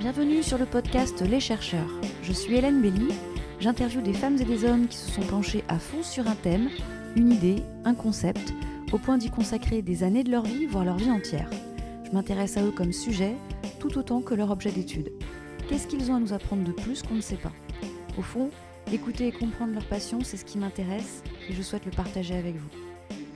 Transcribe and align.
Bienvenue 0.00 0.42
sur 0.42 0.56
le 0.56 0.64
podcast 0.64 1.20
Les 1.20 1.40
chercheurs. 1.40 1.90
Je 2.22 2.32
suis 2.32 2.54
Hélène 2.54 2.80
Belly. 2.80 3.08
J'interviewe 3.60 4.00
des 4.00 4.14
femmes 4.14 4.38
et 4.40 4.46
des 4.46 4.64
hommes 4.64 4.88
qui 4.88 4.96
se 4.96 5.10
sont 5.10 5.20
penchés 5.20 5.62
à 5.68 5.78
fond 5.78 6.02
sur 6.02 6.26
un 6.26 6.36
thème, 6.36 6.70
une 7.16 7.30
idée, 7.30 7.56
un 7.84 7.94
concept, 7.94 8.54
au 8.92 8.98
point 8.98 9.18
d'y 9.18 9.28
consacrer 9.28 9.82
des 9.82 10.02
années 10.02 10.24
de 10.24 10.30
leur 10.30 10.44
vie, 10.44 10.64
voire 10.64 10.86
leur 10.86 10.96
vie 10.96 11.10
entière. 11.10 11.50
Je 12.06 12.12
m'intéresse 12.12 12.56
à 12.56 12.64
eux 12.64 12.70
comme 12.70 12.94
sujet, 12.94 13.36
tout 13.78 13.98
autant 13.98 14.22
que 14.22 14.32
leur 14.32 14.50
objet 14.50 14.72
d'étude. 14.72 15.12
Qu'est-ce 15.68 15.86
qu'ils 15.86 16.10
ont 16.10 16.14
à 16.14 16.20
nous 16.20 16.32
apprendre 16.32 16.64
de 16.64 16.72
plus 16.72 17.02
qu'on 17.02 17.16
ne 17.16 17.20
sait 17.20 17.36
pas? 17.36 17.52
Au 18.16 18.22
fond, 18.22 18.48
écouter 18.90 19.26
et 19.26 19.32
comprendre 19.32 19.74
leur 19.74 19.84
passion, 19.84 20.20
c'est 20.22 20.38
ce 20.38 20.46
qui 20.46 20.56
m'intéresse 20.56 21.22
et 21.46 21.52
je 21.52 21.60
souhaite 21.60 21.84
le 21.84 21.92
partager 21.92 22.36
avec 22.36 22.56
vous. 22.56 22.70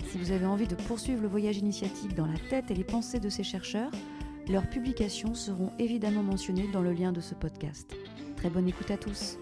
Si 0.09 0.17
vous 0.17 0.31
avez 0.31 0.47
envie 0.47 0.67
de 0.67 0.77
poursuivre 0.77 1.21
le 1.21 1.29
voyage 1.29 1.59
initiatique 1.59 2.15
dans 2.15 2.25
la 2.25 2.39
tête 2.49 2.71
et 2.71 2.75
les 2.75 2.85
pensées 2.85 3.21
de 3.21 3.29
ces 3.29 3.45
chercheurs, 3.45 3.91
leurs 4.49 4.69
publications 4.69 5.35
seront 5.35 5.73
évidemment 5.79 6.23
mentionnées 6.23 6.69
dans 6.73 6.83
le 6.83 6.93
lien 6.93 7.13
de 7.13 7.21
ce 7.21 7.35
podcast. 7.35 7.95
Très 8.37 8.51
bonne 8.51 8.69
écoute 8.69 8.91
à 8.91 8.97
tous. 8.97 9.39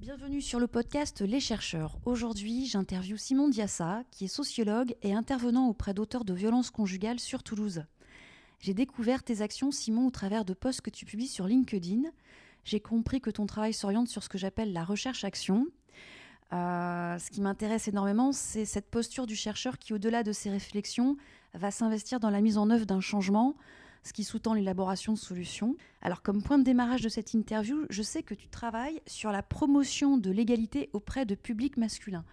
Bienvenue 0.00 0.40
sur 0.40 0.58
le 0.58 0.66
podcast 0.66 1.20
Les 1.20 1.40
chercheurs. 1.40 1.98
Aujourd'hui, 2.04 2.66
j'interviewe 2.66 3.16
Simon 3.16 3.48
Diassa, 3.48 4.04
qui 4.10 4.24
est 4.24 4.28
sociologue 4.28 4.94
et 5.02 5.12
intervenant 5.12 5.68
auprès 5.68 5.92
d'auteurs 5.92 6.24
de 6.24 6.34
violences 6.34 6.70
conjugales 6.70 7.20
sur 7.20 7.42
Toulouse. 7.42 7.84
J'ai 8.60 8.74
découvert 8.74 9.22
tes 9.22 9.42
actions, 9.42 9.70
Simon, 9.70 10.06
au 10.06 10.10
travers 10.10 10.44
de 10.44 10.54
posts 10.54 10.80
que 10.80 10.90
tu 10.90 11.04
publies 11.04 11.28
sur 11.28 11.46
LinkedIn, 11.46 12.04
j'ai 12.64 12.80
compris 12.80 13.20
que 13.20 13.30
ton 13.30 13.46
travail 13.46 13.74
s'oriente 13.74 14.08
sur 14.08 14.22
ce 14.22 14.28
que 14.30 14.38
j'appelle 14.38 14.72
la 14.72 14.84
recherche-action. 14.84 15.66
Euh, 16.54 17.18
ce 17.18 17.30
qui 17.30 17.40
m'intéresse 17.40 17.88
énormément, 17.88 18.30
c'est 18.30 18.64
cette 18.64 18.88
posture 18.88 19.26
du 19.26 19.34
chercheur 19.34 19.78
qui, 19.78 19.92
au-delà 19.92 20.22
de 20.22 20.32
ses 20.32 20.50
réflexions, 20.50 21.16
va 21.54 21.70
s'investir 21.70 22.20
dans 22.20 22.30
la 22.30 22.40
mise 22.40 22.58
en 22.58 22.70
œuvre 22.70 22.86
d'un 22.86 23.00
changement, 23.00 23.56
ce 24.04 24.12
qui 24.12 24.22
sous-tend 24.22 24.54
l'élaboration 24.54 25.14
de 25.14 25.18
solutions. 25.18 25.76
Alors, 26.00 26.22
comme 26.22 26.42
point 26.42 26.58
de 26.58 26.64
démarrage 26.64 27.00
de 27.00 27.08
cette 27.08 27.34
interview, 27.34 27.86
je 27.90 28.02
sais 28.02 28.22
que 28.22 28.34
tu 28.34 28.48
travailles 28.48 29.00
sur 29.06 29.32
la 29.32 29.42
promotion 29.42 30.16
de 30.16 30.30
l'égalité 30.30 30.90
auprès 30.92 31.24
de 31.26 31.34
publics 31.34 31.76
masculins. 31.76 32.24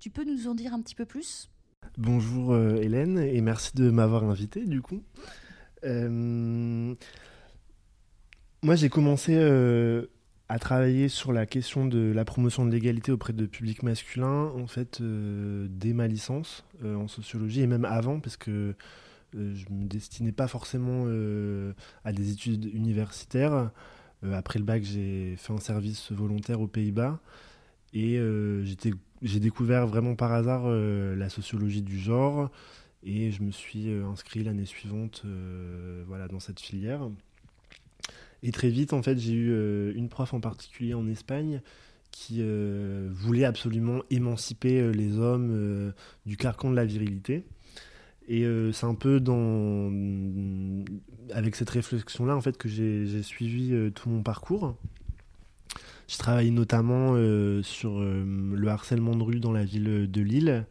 Tu 0.00 0.10
peux 0.10 0.24
nous 0.24 0.48
en 0.48 0.54
dire 0.54 0.74
un 0.74 0.82
petit 0.82 0.96
peu 0.96 1.06
plus? 1.06 1.48
Bonjour 1.96 2.52
euh, 2.52 2.76
Hélène 2.76 3.18
et 3.18 3.40
merci 3.40 3.72
de 3.74 3.90
m'avoir 3.90 4.24
invité 4.24 4.64
du 4.64 4.82
coup. 4.82 5.02
Euh, 5.84 6.94
moi, 8.62 8.74
j'ai 8.76 8.88
commencé 8.88 9.34
à 10.52 10.58
travailler 10.58 11.08
sur 11.08 11.32
la 11.32 11.46
question 11.46 11.86
de 11.86 12.12
la 12.14 12.26
promotion 12.26 12.66
de 12.66 12.70
l'égalité 12.70 13.10
auprès 13.10 13.32
de 13.32 13.46
publics 13.46 13.82
masculins, 13.82 14.52
en 14.54 14.66
fait, 14.66 15.00
euh, 15.00 15.66
dès 15.70 15.94
ma 15.94 16.06
licence 16.06 16.66
euh, 16.84 16.94
en 16.94 17.08
sociologie, 17.08 17.62
et 17.62 17.66
même 17.66 17.86
avant, 17.86 18.20
parce 18.20 18.36
que 18.36 18.74
je 19.32 19.64
me 19.70 19.86
destinais 19.86 20.30
pas 20.30 20.48
forcément 20.48 21.06
à 22.04 22.12
des 22.12 22.32
études 22.32 22.66
universitaires. 22.66 23.70
après 24.30 24.58
le 24.58 24.66
bac, 24.66 24.82
j'ai 24.82 25.36
fait 25.38 25.54
un 25.54 25.58
service 25.58 26.12
volontaire 26.12 26.60
aux 26.60 26.66
Pays-Bas, 26.66 27.18
et 27.94 28.20
j'ai 29.22 29.40
découvert 29.40 29.86
vraiment 29.86 30.16
par 30.16 30.34
hasard 30.34 30.68
la 30.68 31.30
sociologie 31.30 31.80
du 31.80 31.98
genre, 31.98 32.50
et 33.02 33.30
je 33.30 33.42
me 33.42 33.52
suis 33.52 33.88
inscrit 33.88 34.44
l'année 34.44 34.66
suivante 34.66 35.24
voilà, 36.06 36.28
dans 36.28 36.40
cette 36.40 36.60
filière. 36.60 37.08
Et 38.42 38.50
très 38.50 38.70
vite, 38.70 38.92
en 38.92 39.02
fait, 39.02 39.18
j'ai 39.18 39.34
eu 39.34 39.52
euh, 39.52 39.92
une 39.94 40.08
prof 40.08 40.34
en 40.34 40.40
particulier 40.40 40.94
en 40.94 41.06
Espagne 41.06 41.60
qui 42.10 42.38
euh, 42.40 43.08
voulait 43.12 43.44
absolument 43.44 44.02
émanciper 44.10 44.80
euh, 44.80 44.90
les 44.90 45.18
hommes 45.18 45.92
du 46.26 46.36
carcan 46.36 46.70
de 46.70 46.76
la 46.76 46.84
virilité. 46.84 47.44
Et 48.28 48.46
c'est 48.72 48.86
un 48.86 48.94
peu 48.94 49.18
dans, 49.18 49.92
avec 51.34 51.56
cette 51.56 51.68
réflexion-là 51.68 52.36
en 52.36 52.40
fait 52.40 52.56
que 52.56 52.68
j'ai 52.68 53.22
suivi 53.22 53.74
tout 53.92 54.08
mon 54.08 54.22
parcours. 54.22 54.76
Je 56.06 56.18
travaille 56.18 56.52
notamment 56.52 57.14
sur 57.62 58.00
le 58.00 58.68
harcèlement 58.68 59.16
de 59.16 59.22
rue 59.24 59.40
dans 59.40 59.50
la 59.50 59.64
ville 59.64 60.08
de 60.08 60.20
Lille, 60.22 60.64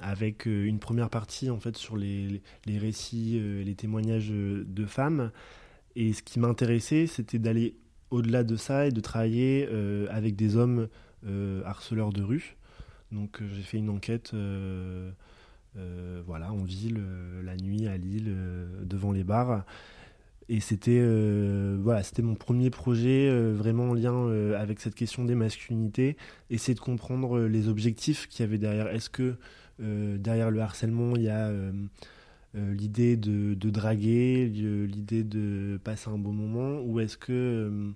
avec 0.00 0.46
une 0.46 0.78
première 0.78 1.10
partie 1.10 1.50
en 1.50 1.60
fait 1.60 1.76
sur 1.76 1.98
les, 1.98 2.40
les 2.64 2.78
récits 2.78 3.36
et 3.36 3.62
les 3.62 3.74
témoignages 3.74 4.30
de 4.30 4.86
femmes, 4.86 5.30
et 5.96 6.12
ce 6.12 6.22
qui 6.22 6.38
m'intéressait, 6.38 7.06
c'était 7.06 7.38
d'aller 7.38 7.74
au-delà 8.10 8.44
de 8.44 8.54
ça 8.56 8.86
et 8.86 8.92
de 8.92 9.00
travailler 9.00 9.66
euh, 9.72 10.06
avec 10.10 10.36
des 10.36 10.56
hommes 10.56 10.88
euh, 11.26 11.62
harceleurs 11.64 12.12
de 12.12 12.22
rue. 12.22 12.56
Donc 13.12 13.40
euh, 13.40 13.48
j'ai 13.54 13.62
fait 13.62 13.78
une 13.78 13.88
enquête 13.88 14.34
voilà, 16.26 16.52
en 16.52 16.64
ville, 16.64 17.02
la 17.44 17.56
nuit, 17.56 17.86
à 17.86 17.96
Lille, 17.96 18.34
devant 18.84 19.12
les 19.12 19.24
bars. 19.24 19.64
Et 20.48 20.60
c'était 20.60 21.02
voilà, 21.78 22.02
mon 22.22 22.34
premier 22.34 22.70
projet 22.70 23.30
vraiment 23.52 23.90
en 23.90 23.94
lien 23.94 24.28
avec 24.54 24.80
cette 24.80 24.94
question 24.94 25.24
des 25.24 25.34
masculinités, 25.34 26.16
essayer 26.50 26.74
de 26.74 26.80
comprendre 26.80 27.40
les 27.40 27.68
objectifs 27.68 28.26
qu'il 28.28 28.44
y 28.44 28.48
avait 28.48 28.58
derrière. 28.58 28.88
Est-ce 28.88 29.10
que 29.10 29.36
derrière 29.78 30.50
le 30.50 30.60
harcèlement, 30.60 31.14
il 31.16 31.22
y 31.22 31.28
a 31.28 31.52
l'idée 32.56 33.16
de, 33.16 33.54
draguer, 33.70 34.46
l'idée 34.48 35.24
de 35.24 35.78
passer 35.82 36.08
un 36.08 36.18
bon 36.18 36.32
moment, 36.32 36.80
ou 36.80 37.00
est-ce 37.00 37.16
que 37.16 37.32
euh, 37.32 37.90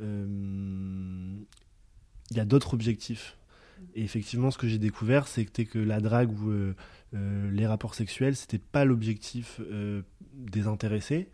euh, 0.00 1.36
il 2.30 2.36
y 2.36 2.40
a 2.40 2.44
d'autres 2.44 2.74
objectifs? 2.74 3.36
Et 3.94 4.02
effectivement, 4.02 4.50
ce 4.50 4.58
que 4.58 4.68
j'ai 4.68 4.78
découvert, 4.78 5.26
c'était 5.26 5.64
que 5.64 5.78
la 5.78 6.00
drague 6.00 6.30
ou 6.32 6.74
les 7.12 7.66
rapports 7.66 7.94
sexuels, 7.94 8.36
c'était 8.36 8.58
pas 8.58 8.84
l'objectif 8.84 9.58
des 10.34 10.66
intéressés. 10.66 11.28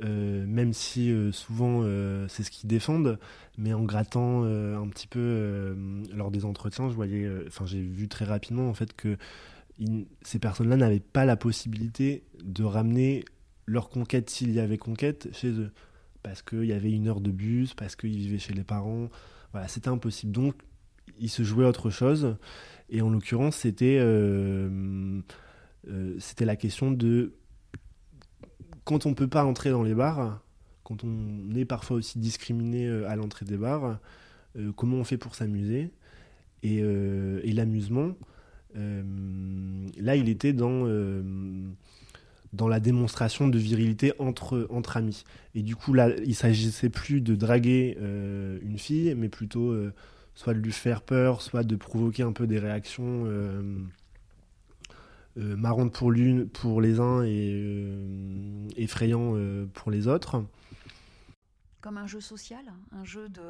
même 0.00 0.72
si 0.72 1.12
souvent 1.32 1.82
c'est 2.28 2.44
ce 2.44 2.50
qu'ils 2.52 2.68
défendent, 2.68 3.18
mais 3.58 3.74
en 3.74 3.82
grattant 3.82 4.44
un 4.44 4.88
petit 4.88 5.08
peu 5.08 5.76
lors 6.14 6.30
des 6.30 6.44
entretiens, 6.44 6.88
je 6.88 6.94
voyais, 6.94 7.28
enfin 7.48 7.66
j'ai 7.66 7.82
vu 7.82 8.06
très 8.06 8.24
rapidement 8.24 8.68
en 8.70 8.74
fait 8.74 8.92
que 8.92 9.18
ces 10.22 10.38
personnes-là 10.38 10.76
n'avaient 10.76 11.00
pas 11.00 11.24
la 11.24 11.36
possibilité 11.36 12.24
de 12.42 12.64
ramener 12.64 13.24
leur 13.66 13.88
conquête, 13.88 14.30
s'il 14.30 14.52
y 14.52 14.60
avait 14.60 14.78
conquête, 14.78 15.28
chez 15.32 15.50
eux. 15.50 15.70
Parce 16.22 16.42
qu'il 16.42 16.64
y 16.64 16.72
avait 16.72 16.90
une 16.90 17.08
heure 17.08 17.20
de 17.20 17.30
bus, 17.30 17.74
parce 17.74 17.96
qu'ils 17.96 18.16
vivaient 18.16 18.38
chez 18.38 18.52
les 18.52 18.64
parents. 18.64 19.08
Voilà, 19.52 19.68
c'était 19.68 19.88
impossible. 19.88 20.32
Donc, 20.32 20.54
ils 21.18 21.30
se 21.30 21.42
jouaient 21.42 21.64
autre 21.64 21.90
chose. 21.90 22.36
Et 22.88 23.02
en 23.02 23.10
l'occurrence, 23.10 23.56
c'était 23.56 23.98
euh, 24.00 25.20
euh, 25.88 26.16
c'était 26.18 26.44
la 26.44 26.56
question 26.56 26.90
de 26.90 27.34
quand 28.84 29.06
on 29.06 29.10
ne 29.10 29.14
peut 29.14 29.28
pas 29.28 29.44
entrer 29.44 29.70
dans 29.70 29.84
les 29.84 29.94
bars, 29.94 30.42
quand 30.82 31.04
on 31.04 31.54
est 31.54 31.64
parfois 31.64 31.98
aussi 31.98 32.18
discriminé 32.18 32.88
euh, 32.88 33.08
à 33.08 33.14
l'entrée 33.14 33.46
des 33.46 33.56
bars, 33.56 34.00
comment 34.74 34.96
on 34.96 35.04
fait 35.04 35.18
pour 35.18 35.36
s'amuser? 35.36 35.92
Et, 36.64 36.82
l'amusement, 37.52 38.16
là, 38.74 40.16
il 40.16 40.28
était 40.28 40.52
dans, 40.52 40.86
euh, 40.86 41.22
dans 42.52 42.68
la 42.68 42.80
démonstration 42.80 43.48
de 43.48 43.58
virilité 43.58 44.12
entre, 44.18 44.66
entre 44.70 44.96
amis. 44.96 45.24
Et 45.54 45.62
du 45.62 45.76
coup, 45.76 45.92
là, 45.92 46.10
il 46.24 46.34
s'agissait 46.34 46.90
plus 46.90 47.20
de 47.20 47.34
draguer 47.34 47.96
euh, 48.00 48.58
une 48.62 48.78
fille, 48.78 49.14
mais 49.16 49.28
plutôt 49.28 49.74
soit 50.34 50.54
de 50.54 50.60
lui 50.60 50.72
faire 50.72 51.02
peur, 51.02 51.42
soit 51.42 51.64
de 51.64 51.76
provoquer 51.76 52.22
un 52.22 52.32
peu 52.32 52.46
des 52.46 52.58
réactions 52.58 53.26
marrantes 55.36 55.92
pour 55.92 56.10
l'une, 56.10 56.48
pour 56.48 56.80
les 56.80 57.00
uns 57.00 57.24
et 57.24 57.64
effrayantes 58.76 59.38
pour 59.72 59.90
les 59.90 60.08
autres. 60.08 60.44
Comme 61.80 61.96
un 61.96 62.06
jeu 62.06 62.20
social, 62.20 62.60
un 62.92 63.04
jeu 63.04 63.30
de. 63.30 63.40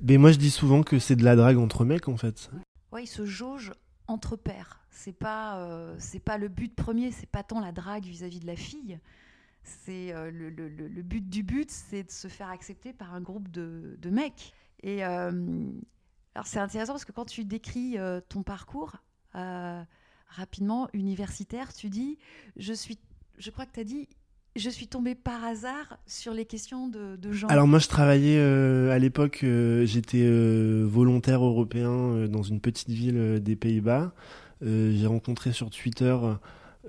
Mais 0.00 0.16
moi, 0.16 0.30
je 0.30 0.38
dis 0.38 0.50
souvent 0.50 0.84
que 0.84 1.00
c'est 1.00 1.16
de 1.16 1.24
la 1.24 1.34
drague 1.34 1.58
entre 1.58 1.84
mecs, 1.84 2.06
en 2.06 2.16
fait. 2.16 2.48
Ouais, 2.92 3.02
il 3.02 3.08
se 3.08 3.26
jauge 3.26 3.72
entre 4.06 4.36
pairs. 4.36 4.80
C'est 4.90 5.12
pas, 5.12 5.58
euh, 5.58 5.94
c'est 5.98 6.20
pas 6.20 6.38
le 6.38 6.48
but 6.48 6.74
premier, 6.74 7.10
c'est 7.10 7.28
pas 7.28 7.42
tant 7.42 7.60
la 7.60 7.72
drague 7.72 8.04
vis-à-vis 8.04 8.40
de 8.40 8.46
la 8.46 8.56
fille. 8.56 8.98
C'est 9.62 10.12
euh, 10.12 10.30
le, 10.30 10.50
le, 10.50 10.68
le, 10.68 11.02
but 11.02 11.28
du 11.28 11.42
but, 11.42 11.70
c'est 11.70 12.04
de 12.04 12.10
se 12.10 12.28
faire 12.28 12.48
accepter 12.48 12.92
par 12.92 13.14
un 13.14 13.20
groupe 13.20 13.50
de, 13.50 13.96
de 13.98 14.10
mecs. 14.10 14.52
Et 14.82 15.04
euh, 15.04 15.70
alors 16.34 16.46
c'est 16.46 16.58
intéressant 16.58 16.92
parce 16.92 17.04
que 17.04 17.12
quand 17.12 17.24
tu 17.24 17.44
décris 17.44 17.96
ton 18.28 18.42
parcours 18.42 18.96
rapidement 20.28 20.88
universitaire, 20.92 21.72
tu 21.72 21.88
dis, 21.88 22.18
je 22.56 22.72
suis, 22.72 22.98
je 23.38 23.50
crois 23.50 23.66
que 23.66 23.72
tu 23.72 23.80
as 23.80 23.84
dit, 23.84 24.08
je 24.56 24.70
suis 24.70 24.86
tombée 24.86 25.14
par 25.14 25.44
hasard 25.44 25.98
sur 26.06 26.32
les 26.32 26.44
questions 26.44 26.88
de, 26.88 27.16
de 27.16 27.32
genre. 27.32 27.50
Alors 27.50 27.66
moi 27.66 27.78
je 27.78 27.88
travaillais 27.88 28.38
euh, 28.38 28.92
à 28.92 28.98
l'époque, 28.98 29.40
euh, 29.42 29.84
j'étais 29.84 30.22
euh, 30.22 30.86
volontaire 30.88 31.44
européen 31.44 32.28
dans 32.28 32.42
une 32.42 32.60
petite 32.60 32.90
ville 32.90 33.40
des 33.40 33.56
Pays-Bas. 33.56 34.12
J'ai 34.62 35.06
rencontré 35.06 35.52
sur 35.52 35.68
Twitter 35.68 36.16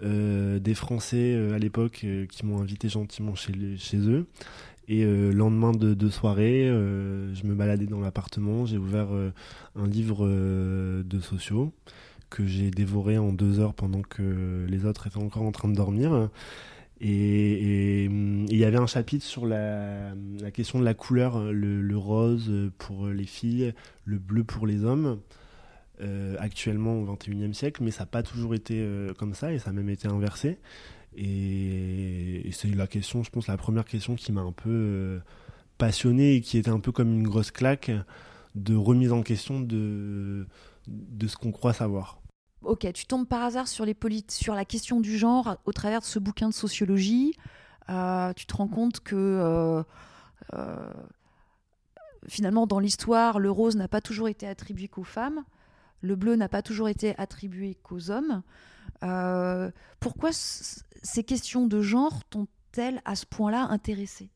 des 0.01 0.73
Français 0.75 1.35
à 1.53 1.59
l'époque 1.59 2.05
qui 2.29 2.45
m'ont 2.45 2.61
invité 2.61 2.87
gentiment 2.87 3.35
chez, 3.35 3.97
eux. 3.97 4.27
Et 4.87 5.03
lendemain 5.03 5.73
de, 5.73 5.93
de 5.93 6.09
soirée, 6.09 6.67
je 6.67 7.45
me 7.45 7.53
baladais 7.53 7.87
dans 7.87 7.99
l'appartement, 7.99 8.65
j'ai 8.65 8.77
ouvert 8.77 9.09
un 9.75 9.87
livre 9.87 10.25
de 10.25 11.19
sociaux 11.19 11.73
que 12.29 12.45
j'ai 12.45 12.71
dévoré 12.71 13.17
en 13.17 13.33
deux 13.33 13.59
heures 13.59 13.73
pendant 13.73 14.03
que 14.03 14.65
les 14.69 14.85
autres 14.85 15.07
étaient 15.07 15.17
encore 15.17 15.43
en 15.43 15.51
train 15.51 15.67
de 15.67 15.75
dormir. 15.75 16.29
Et 17.07 18.05
il 18.05 18.57
y 18.57 18.65
avait 18.65 18.79
un 18.79 18.87
chapitre 18.87 19.23
sur 19.23 19.45
la, 19.45 20.15
question 20.51 20.79
de 20.79 20.83
la 20.83 20.95
couleur, 20.95 21.39
le, 21.51 21.97
rose 21.97 22.51
pour 22.79 23.09
les 23.09 23.25
filles, 23.25 23.75
le 24.05 24.17
bleu 24.17 24.43
pour 24.43 24.65
les 24.65 24.83
hommes, 24.83 25.19
euh, 26.01 26.35
actuellement 26.39 26.99
au 26.99 27.15
XXIe 27.15 27.53
siècle, 27.53 27.83
mais 27.83 27.91
ça 27.91 28.01
n'a 28.01 28.05
pas 28.07 28.23
toujours 28.23 28.55
été 28.55 28.79
euh, 28.79 29.13
comme 29.13 29.35
ça 29.35 29.53
et 29.53 29.59
ça 29.59 29.69
a 29.69 29.73
même 29.73 29.89
été 29.89 30.07
inversé. 30.07 30.57
Et, 31.15 32.49
c'est 32.53 32.73
la 32.73 32.87
question, 32.87 33.21
je 33.21 33.29
pense, 33.29 33.45
la 33.45 33.57
première 33.57 33.85
question 33.85 34.15
qui 34.15 34.31
m'a 34.31 34.41
un 34.41 34.51
peu 34.51 34.71
euh, 34.71 35.19
passionné 35.77 36.33
et 36.33 36.41
qui 36.41 36.57
était 36.57 36.71
un 36.71 36.79
peu 36.79 36.91
comme 36.91 37.13
une 37.13 37.27
grosse 37.27 37.51
claque 37.51 37.91
de 38.55 38.75
remise 38.75 39.11
en 39.11 39.21
question 39.21 39.61
de 39.61 40.47
ce 40.87 41.35
qu'on 41.37 41.51
croit 41.51 41.73
savoir. 41.73 42.19
Ok, 42.63 42.91
tu 42.93 43.05
tombes 43.05 43.27
par 43.27 43.43
hasard 43.43 43.67
sur, 43.67 43.85
les 43.85 43.95
sur 44.29 44.55
la 44.55 44.65
question 44.65 44.99
du 44.99 45.17
genre 45.17 45.57
au 45.65 45.71
travers 45.71 45.99
de 45.99 46.05
ce 46.05 46.19
bouquin 46.19 46.49
de 46.49 46.53
sociologie. 46.53 47.35
Euh, 47.89 48.33
tu 48.33 48.45
te 48.45 48.55
rends 48.55 48.67
compte 48.67 49.01
que 49.01 49.15
euh, 49.15 49.83
euh, 50.53 50.93
finalement, 52.27 52.65
dans 52.65 52.79
l'histoire, 52.79 53.39
le 53.39 53.51
rose 53.51 53.75
n'a 53.75 53.87
pas 53.87 54.01
toujours 54.01 54.27
été 54.27 54.47
attribué 54.47 54.87
qu'aux 54.87 55.03
femmes, 55.03 55.43
le 56.01 56.15
bleu 56.15 56.35
n'a 56.35 56.49
pas 56.49 56.61
toujours 56.61 56.89
été 56.89 57.15
attribué 57.17 57.77
qu'aux 57.83 58.09
hommes. 58.09 58.41
pourquoi 59.99 60.31
ces 60.31 61.23
questions 61.23 61.67
de 61.67 61.81
genre 61.81 62.23
t'ont-elles 62.25 63.01
à 63.05 63.15
ce 63.15 63.25
point-là 63.25 63.67
intéressé 63.69 64.29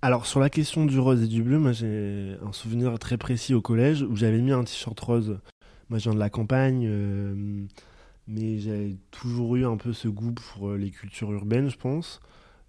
alors 0.00 0.26
sur 0.26 0.38
la 0.38 0.48
question 0.48 0.86
du 0.86 1.00
rose 1.00 1.24
et 1.24 1.26
du 1.26 1.42
bleu, 1.42 1.58
moi 1.58 1.72
j'ai 1.72 2.36
un 2.46 2.52
souvenir 2.52 2.96
très 3.00 3.18
précis 3.18 3.52
au 3.52 3.60
collège 3.60 4.02
où 4.02 4.14
j'avais 4.14 4.38
mis 4.38 4.52
un 4.52 4.62
t-shirt 4.62 4.98
rose 5.00 5.40
moi, 5.90 5.98
je 5.98 6.04
viens 6.04 6.14
de 6.14 6.18
la 6.18 6.30
campagne, 6.30 6.84
euh, 6.86 7.64
mais 8.26 8.58
j'ai 8.58 8.96
toujours 9.10 9.56
eu 9.56 9.64
un 9.64 9.76
peu 9.76 9.92
ce 9.92 10.08
goût 10.08 10.32
pour 10.32 10.68
euh, 10.70 10.76
les 10.76 10.90
cultures 10.90 11.32
urbaines, 11.32 11.70
je 11.70 11.78
pense. 11.78 12.20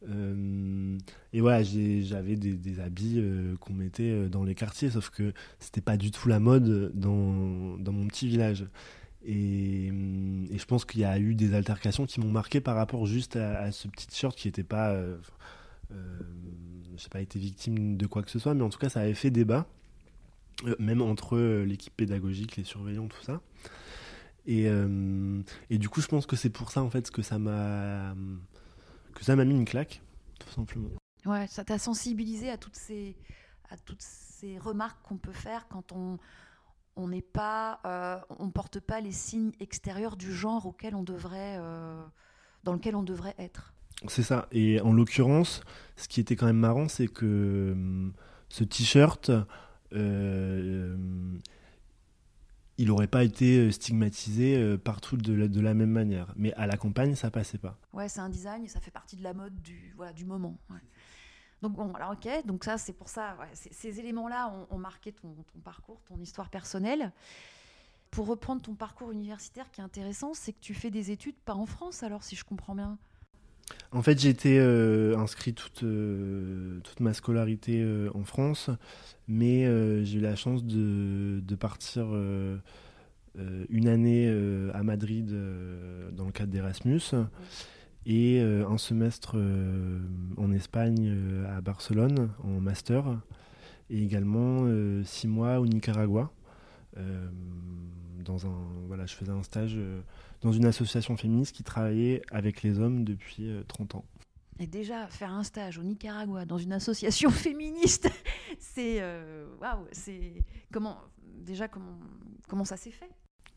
Euh, 0.08 0.98
et 1.34 1.42
voilà, 1.42 1.62
j'avais 1.64 2.38
des, 2.38 2.80
habits 2.80 3.22
qu'on 3.60 3.74
mettait 3.74 4.30
dans 4.30 4.44
les 4.44 4.56
quartiers, 4.56 4.90
sauf 4.90 5.10
que 5.10 5.34
c'était 5.60 5.82
pas 5.82 5.98
du 5.98 6.12
tout 6.12 6.30
la 6.30 6.40
mode 6.40 6.92
dans, 6.94 7.12
mon 7.12 8.08
petit 8.08 8.28
village. 8.28 8.66
Et, 9.26 9.92
je 9.92 10.66
pense 10.66 10.86
qu'il 10.86 11.02
y 11.02 11.06
a 11.06 11.20
eu 11.20 11.36
des 11.36 11.54
altercations 11.54 12.06
qui 12.06 12.22
m'ont 12.22 12.32
marqué 12.32 12.62
par 12.62 12.76
rapport 12.76 13.06
juste 13.06 13.36
à, 13.36 13.72
ce 13.72 13.90
petit 13.90 14.08
t-shirt 14.08 14.38
qui 14.38 14.48
n'était 14.48 14.64
pas. 14.64 14.96
Euh, 15.92 15.98
je 16.98 17.04
n'ai 17.04 17.10
pas 17.10 17.22
été 17.22 17.40
victime 17.40 17.98
de 17.98 18.06
quoi 18.06 18.24
que 18.24 18.32
ce 18.32 18.40
soit, 18.40 18.54
mais 18.54 18.64
en 18.64 18.70
tout 18.70 18.80
cas, 18.80 18.90
ça 18.90 19.02
avait 19.02 19.14
fait 19.14 19.32
débat. 19.32 19.68
Euh, 20.66 20.76
même 20.80 21.02
entre 21.02 21.36
euh, 21.38 21.64
l'équipe 21.64 21.96
pédagogique, 21.96 22.58
les 22.58 22.64
surveillants, 22.64 23.08
tout 23.08 23.22
ça. 23.24 23.42
Et, 24.46 24.68
euh, 24.68 25.42
et, 25.70 25.78
du 25.78 25.90
coup, 25.90 26.02
je 26.02 26.08
pense 26.08 26.26
que 26.26 26.36
c'est 26.36 26.50
pour 26.50 26.72
ça 26.72 26.82
en 26.82 26.90
fait 26.90 27.12
que 27.12 27.22
ça 27.22 27.38
m'a 27.38 28.16
que 29.14 29.24
ça 29.24 29.36
m'a 29.36 29.46
mis 29.46 29.56
une 29.56 29.66
claque, 29.66 30.02
tout 30.40 30.50
simplement. 30.50 30.90
Ouais, 31.26 31.46
ça 31.48 31.64
t'a 31.64 31.78
sensibilisé 31.78 32.50
à 32.50 32.58
toutes 32.58 32.76
ces 32.76 33.16
à 33.70 33.78
toutes 33.78 34.02
ces 34.02 34.58
remarques 34.58 35.00
qu'on 35.04 35.18
peut 35.18 35.34
faire 35.34 35.68
quand 35.68 35.92
on 35.92 36.18
on 36.96 37.10
n'est 37.10 37.22
pas 37.22 38.26
on 38.40 38.50
porte 38.50 38.80
pas 38.80 39.02
les 39.02 39.12
signes 39.12 39.52
extérieurs 39.60 40.16
du 40.16 40.34
genre 40.34 40.66
auquel 40.66 40.96
on 40.96 41.04
devrait 41.04 41.60
dans 42.64 42.74
lequel 42.74 42.96
on 42.96 43.04
devrait 43.04 43.36
être. 43.38 43.74
C'est 44.08 44.24
ça. 44.24 44.48
Et 44.52 44.80
en 44.82 44.94
l'occurrence, 44.94 45.62
ce 45.98 46.08
qui 46.08 46.22
était 46.22 46.36
quand 46.36 46.46
même 46.46 46.56
marrant, 46.56 46.88
c'est 46.88 47.08
que 47.08 47.76
ce 48.50 48.64
t-shirt, 48.64 49.30
euh, 49.30 49.44
il 52.80 52.88
n'aurait 52.88 53.08
pas 53.08 53.26
été 53.26 53.58
euh, 53.60 53.72
stigmatisé 53.72 54.56
euh, 54.56 54.78
partout 54.78 55.18
de 55.18 55.60
la, 55.60 55.74
même 55.74 55.92
manière. 55.92 56.34
Mais 56.38 56.54
à 56.54 56.66
la 56.66 56.78
campagne, 56.78 57.14
ça 57.14 57.30
passait 57.30 57.58
pas. 57.58 57.78
Ouais, 57.92 58.08
c'est 58.08 58.22
un 58.22 58.30
design 58.30 58.66
ça 58.70 58.80
fait 58.80 58.90
partie 58.90 59.18
de 59.18 59.24
la 59.24 59.34
mode 59.34 59.62
du, 59.62 59.94
voilà, 59.98 60.14
du 60.14 60.24
moment. 60.24 60.58
Donc 61.62 61.74
bon, 61.74 61.94
alors 61.94 62.12
ok, 62.12 62.46
donc 62.46 62.64
ça 62.64 62.78
c'est 62.78 62.94
pour 62.94 63.10
ça, 63.10 63.38
ces 63.54 64.00
éléments-là 64.00 64.66
ont, 64.70 64.78
marqué 64.78 65.12
ton, 65.12 65.36
parcours, 65.62 66.02
ton 66.06 66.18
histoire 66.22 66.50
personnelle. 66.50 67.12
Pour 68.12 68.28
reprendre 68.28 68.62
ton 68.62 68.76
parcours 68.76 69.12
universitaire 69.12 69.70
qui 69.72 69.82
est 69.82 69.84
intéressant, 69.84 70.34
c'est 70.34 70.54
que 70.54 70.62
tu 70.62 70.74
fais 70.74 70.90
des 70.90 71.12
études 71.12 71.36
pas 71.36 71.56
en 71.56 71.66
France 71.66 72.02
alors 72.02 72.24
si 72.24 72.38
je 72.38 72.46
comprends 72.46 72.76
bien. 72.76 72.98
En 73.92 74.04
fait, 74.04 74.20
j'ai 74.20 74.30
été 74.30 74.60
euh, 74.60 75.18
inscrit 75.18 75.56
toute, 75.56 75.84
euh, 75.84 76.80
toute 76.84 77.00
ma 77.00 77.14
scolarité 77.14 77.82
euh, 77.82 78.12
en 78.14 78.24
France, 78.24 78.70
mais 79.28 79.66
j'ai 80.06 80.20
eu 80.20 80.22
la 80.22 80.36
chance 80.36 80.64
de, 80.64 81.40
de 81.40 81.56
partir 81.56 82.08
une 83.70 83.88
année 83.88 84.28
à 84.74 84.82
Madrid 84.84 85.30
dans 86.14 86.26
le 86.26 86.32
cadre 86.32 86.52
d'Erasmus 86.52 87.02
et 88.08 88.42
un 88.42 88.78
semestre 88.80 89.38
en 90.38 90.52
Espagne 90.52 91.16
à 91.48 91.62
Barcelone 91.62 92.32
en 92.44 92.60
master 92.60 93.06
et 93.92 94.02
également 94.02 94.68
six 95.04 95.28
mois 95.28 95.60
au 95.60 95.68
Nicaragua. 95.68 96.32
Dans 98.30 98.46
un, 98.46 98.56
voilà, 98.88 99.06
je 99.06 99.16
faisais 99.16 99.32
un 99.32 99.44
stage 99.44 99.78
dans 100.42 100.52
une 100.52 100.66
association 100.66 101.18
féministe 101.18 101.56
qui 101.56 101.64
travaillait 101.64 102.22
avec 102.32 102.64
les 102.64 102.80
hommes 102.80 103.04
depuis 103.04 103.50
30 103.68 103.96
euh, 103.96 103.98
ans. 103.98 104.06
Et 104.60 104.68
déjà, 104.68 105.08
faire 105.08 105.32
un 105.32 105.44
stage 105.44 105.78
au 105.78 105.84
Nicaragua 105.84 106.46
dans 106.46 106.58
une 106.58 106.74
association 106.74 107.30
féministe, 107.32 108.10
c'est. 108.60 108.98
Euh, 109.02 109.48
waouh 109.62 109.86
C'est. 109.92 110.44
Comment. 110.72 110.98
Déjà, 111.24 111.68
comment, 111.68 111.98
comment 112.48 112.66
ça 112.66 112.78
s'est 112.78 112.92
fait? 112.92 113.10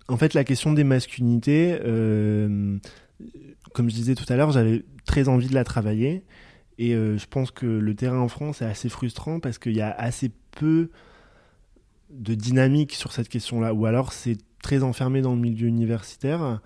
En 0.09 0.17
fait, 0.17 0.35
la 0.35 0.45
question 0.45 0.73
des 0.73 0.85
masculinités, 0.85 1.79
euh, 1.85 2.79
comme 3.75 3.91
je 3.91 3.95
disais 3.95 4.15
tout 4.15 4.25
à 4.29 4.37
l'heure, 4.37 4.53
j'avais 4.53 4.85
très 5.05 5.29
envie 5.29 5.49
de 5.49 5.55
la 5.55 5.65
travailler. 5.65 6.25
Et 6.79 6.93
je 6.93 7.27
pense 7.27 7.51
que 7.53 7.67
le 7.67 7.95
terrain 7.95 8.19
en 8.19 8.29
France 8.29 8.63
est 8.63 8.65
assez 8.65 8.89
frustrant 8.89 9.39
parce 9.39 9.59
qu'il 9.59 9.77
y 9.77 9.83
a 9.83 9.93
assez 9.93 10.33
peu 10.53 10.91
de 12.13 12.35
dynamique 12.35 12.93
sur 12.93 13.13
cette 13.13 13.29
question-là. 13.29 13.75
Ou 13.75 13.87
alors, 13.87 14.13
c'est 14.13 14.39
très 14.63 14.83
enfermé 14.83 15.23
dans 15.23 15.35
le 15.35 15.41
milieu 15.41 15.67
universitaire, 15.67 16.61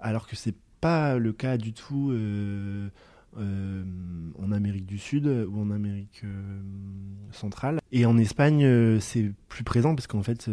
alors 0.00 0.26
que 0.26 0.36
c'est 0.36 0.56
pas 0.80 1.18
le 1.18 1.32
cas 1.32 1.56
du 1.56 1.72
tout 1.72 2.10
euh, 2.10 2.88
euh, 3.38 3.84
en 4.38 4.52
Amérique 4.52 4.86
du 4.86 4.98
Sud 4.98 5.26
ou 5.26 5.60
en 5.60 5.70
Amérique 5.70 6.22
euh, 6.24 6.60
centrale. 7.30 7.78
Et 7.92 8.04
en 8.06 8.18
Espagne, 8.18 9.00
c'est 9.00 9.32
plus 9.48 9.64
présent 9.64 9.94
parce 9.94 10.06
qu'en 10.06 10.22
fait, 10.22 10.50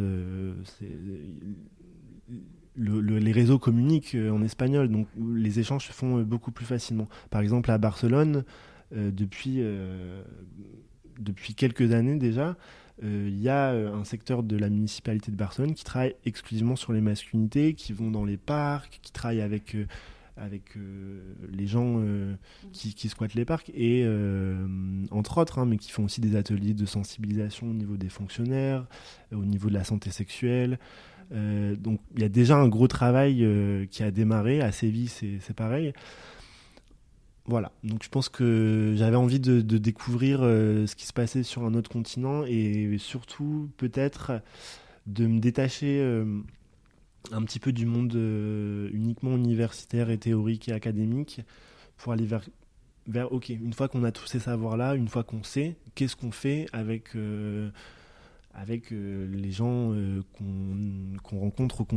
les 2.77 3.31
réseaux 3.31 3.59
communiquent 3.59 4.15
en 4.31 4.41
espagnol, 4.43 4.89
donc 4.89 5.07
les 5.35 5.59
échanges 5.59 5.87
se 5.87 5.93
font 5.93 6.21
beaucoup 6.21 6.51
plus 6.51 6.65
facilement. 6.65 7.07
Par 7.29 7.41
exemple, 7.41 7.71
à 7.71 7.77
Barcelone, 7.77 8.43
depuis, 8.91 9.61
depuis 11.19 11.55
quelques 11.55 11.91
années 11.91 12.17
déjà, 12.17 12.55
il 13.01 13.39
y 13.39 13.49
a 13.49 13.71
euh, 13.71 13.93
un 13.93 14.03
secteur 14.03 14.43
de 14.43 14.57
la 14.57 14.69
municipalité 14.69 15.31
de 15.31 15.35
Barcelone 15.35 15.73
qui 15.73 15.83
travaille 15.83 16.15
exclusivement 16.25 16.75
sur 16.75 16.93
les 16.93 17.01
masculinités, 17.01 17.73
qui 17.73 17.93
vont 17.93 18.11
dans 18.11 18.25
les 18.25 18.37
parcs, 18.37 18.99
qui 19.01 19.11
travaillent 19.11 19.41
avec 19.41 19.75
euh, 19.75 21.19
les 21.51 21.67
gens 21.67 22.01
qui, 22.71 22.93
qui, 22.93 23.09
squattent 23.09 23.35
les 23.35 23.45
parcs 23.45 23.69
et 23.75 24.05
entre 25.11 25.37
autres, 25.37 25.59
hein, 25.59 25.65
mais 25.65 25.77
qui 25.77 25.91
font 25.91 26.05
aussi 26.05 26.21
des 26.21 26.35
ateliers 26.35 26.73
de 26.73 26.85
sensibilisation 26.85 27.69
au 27.69 27.73
niveau 27.73 27.97
des 27.97 28.09
fonctionnaires, 28.09 28.85
au 29.31 29.45
niveau 29.45 29.69
de 29.69 29.75
la 29.75 29.83
santé 29.83 30.09
sexuelle. 30.09 30.79
donc 31.31 31.99
il 32.15 32.21
y 32.21 32.25
a 32.25 32.29
déjà 32.29 32.57
un 32.57 32.67
gros 32.67 32.87
travail 32.87 33.47
qui 33.91 34.01
a 34.03 34.11
démarré 34.11 34.61
à 34.61 34.71
Séville, 34.71 35.09
c'est 35.09 35.55
pareil. 35.55 35.93
Voilà, 37.45 37.73
donc 37.83 38.03
je 38.03 38.09
pense 38.09 38.29
que 38.29 38.93
j'avais 38.95 39.17
envie 39.17 39.41
de, 39.41 39.59
découvrir 39.77 40.39
euh, 40.41 40.87
ce 40.87 40.95
qui 40.95 41.05
se 41.05 41.11
passait 41.11 41.43
sur 41.43 41.65
un 41.65 41.73
autre 41.73 41.89
continent 41.89 42.45
et 42.45 42.97
surtout 42.97 43.69
peut-être 43.75 44.41
de 45.07 45.27
me 45.27 45.39
détacher 45.39 45.99
euh, 45.99 46.41
un 47.33 47.43
petit 47.43 47.59
peu 47.59 47.73
du 47.73 47.85
monde 47.85 48.15
euh, 48.15 48.89
uniquement 48.93 49.35
universitaire 49.35 50.09
et 50.09 50.17
théorique 50.17 50.69
et 50.69 50.71
académique 50.71 51.41
pour 51.97 52.13
aller 52.13 52.25
vers, 53.07 53.33
ok, 53.33 53.49
une 53.49 53.73
fois 53.73 53.89
qu'on 53.89 54.05
a 54.05 54.13
tous 54.13 54.25
ces 54.25 54.39
savoirs-là, 54.39 54.95
une 54.95 55.09
fois 55.09 55.25
qu'on 55.25 55.43
sait, 55.43 55.75
qu'est-ce 55.95 56.15
qu'on 56.15 56.31
fait 56.31 56.67
avec, 56.71 57.09
avec 58.53 58.91
les 58.91 59.51
gens 59.51 59.93
qu'on 60.33 61.39
rencontre 61.39 61.81
au, 61.81 61.87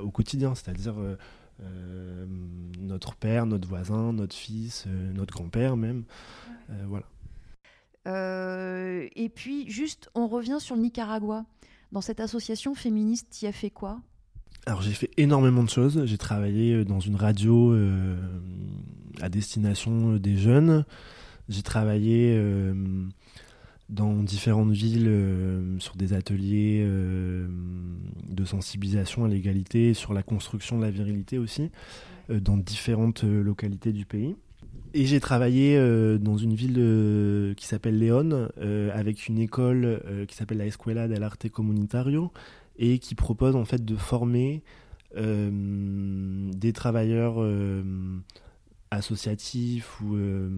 au 0.00 0.10
quotidien, 0.10 0.54
c'est-à-dire 0.54 0.94
euh, 1.62 2.26
notre 2.80 3.14
père, 3.14 3.46
notre 3.46 3.68
voisin, 3.68 4.12
notre 4.12 4.34
fils, 4.34 4.84
euh, 4.86 5.12
notre 5.12 5.34
grand-père 5.34 5.76
même. 5.76 6.04
Euh, 6.70 6.84
voilà. 6.86 7.06
et 9.14 9.28
puis, 9.28 9.70
juste, 9.70 10.10
on 10.14 10.26
revient 10.26 10.58
sur 10.58 10.76
le 10.76 10.82
Nicaragua. 10.82 11.44
Dans 11.92 12.00
cette 12.00 12.20
association 12.20 12.74
féministe, 12.74 13.28
tu 13.38 13.46
as 13.46 13.52
fait 13.52 13.70
quoi? 13.70 14.00
Alors 14.66 14.82
j'ai 14.82 14.92
fait 14.92 15.10
énormément 15.16 15.62
de 15.62 15.68
choses. 15.68 16.04
J'ai 16.06 16.18
travaillé 16.18 16.84
dans 16.84 16.98
une 16.98 17.16
radio 17.16 17.76
à 19.20 19.28
destination 19.28 20.16
des 20.16 20.36
jeunes. 20.36 20.84
J'ai 21.48 21.62
travaillé 21.62 22.36
dans 23.88 24.22
différentes 24.22 24.72
villes 24.72 25.10
sur 25.78 25.96
des 25.96 26.12
ateliers 26.12 26.86
de 26.86 28.44
sensibilisation 28.44 29.24
à 29.24 29.28
l'égalité, 29.28 29.94
sur 29.94 30.14
la 30.14 30.22
construction 30.22 30.78
de 30.78 30.84
la 30.84 30.90
virilité 30.90 31.38
aussi, 31.38 31.70
dans 32.28 32.56
différentes 32.56 33.24
localités 33.24 33.92
du 33.92 34.06
pays. 34.06 34.36
Et 34.94 35.06
j'ai 35.06 35.20
travaillé 35.20 35.78
dans 36.18 36.36
une 36.36 36.54
ville 36.54 37.54
qui 37.56 37.66
s'appelle 37.66 37.98
Léon, 37.98 38.48
avec 38.92 39.28
une 39.28 39.38
école 39.38 40.02
qui 40.28 40.36
s'appelle 40.36 40.58
la 40.58 40.66
Escuela 40.66 41.08
del 41.08 41.22
Arte 41.22 41.48
Comunitario, 41.48 42.32
et 42.78 42.98
qui 42.98 43.14
propose 43.14 43.54
en 43.54 43.64
fait 43.64 43.84
de 43.84 43.96
former 43.96 44.62
des 45.14 46.72
travailleurs 46.72 47.36
associatifs 48.94 50.00
ou 50.00 50.16
euh, 50.16 50.48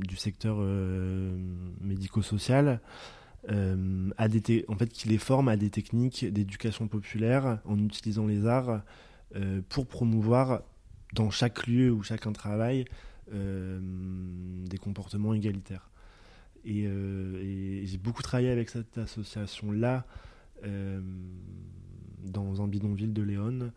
du 0.00 0.16
secteur 0.16 0.56
euh, 0.58 1.36
médico-social, 1.80 2.80
euh, 3.50 4.10
en 4.18 4.76
fait, 4.76 4.88
qui 4.88 5.08
les 5.08 5.18
forment 5.18 5.48
à 5.48 5.56
des 5.56 5.70
techniques 5.70 6.24
d'éducation 6.24 6.88
populaire 6.88 7.58
en 7.64 7.78
utilisant 7.78 8.26
les 8.26 8.46
arts 8.46 8.82
pour 9.70 9.86
promouvoir 9.86 10.60
dans 11.14 11.30
chaque 11.30 11.66
lieu 11.66 11.90
où 11.90 12.02
chacun 12.02 12.32
travaille 12.32 12.84
des 13.32 14.78
comportements 14.78 15.32
égalitaires. 15.32 15.90
Et, 16.64 16.86
j'ai 17.84 17.98
beaucoup 17.98 18.22
travaillé 18.22 18.50
avec 18.50 18.68
cette 18.68 18.98
association-là 18.98 20.04
dans 22.22 22.62
un 22.62 22.68
bidonville 22.68 23.14
de 23.14 23.22
Léon. 23.22 23.72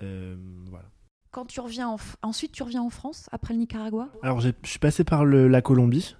voilà. 0.00 0.91
Quand 1.32 1.46
tu 1.46 1.60
reviens 1.60 1.96
ensuite, 2.20 2.52
tu 2.52 2.62
reviens 2.62 2.82
en 2.82 2.90
France 2.90 3.30
après 3.32 3.54
le 3.54 3.60
Nicaragua? 3.60 4.10
Alors, 4.22 4.40
je 4.40 4.50
suis 4.64 4.78
passé 4.78 5.02
par 5.02 5.24
la 5.24 5.62
Colombie 5.62 6.14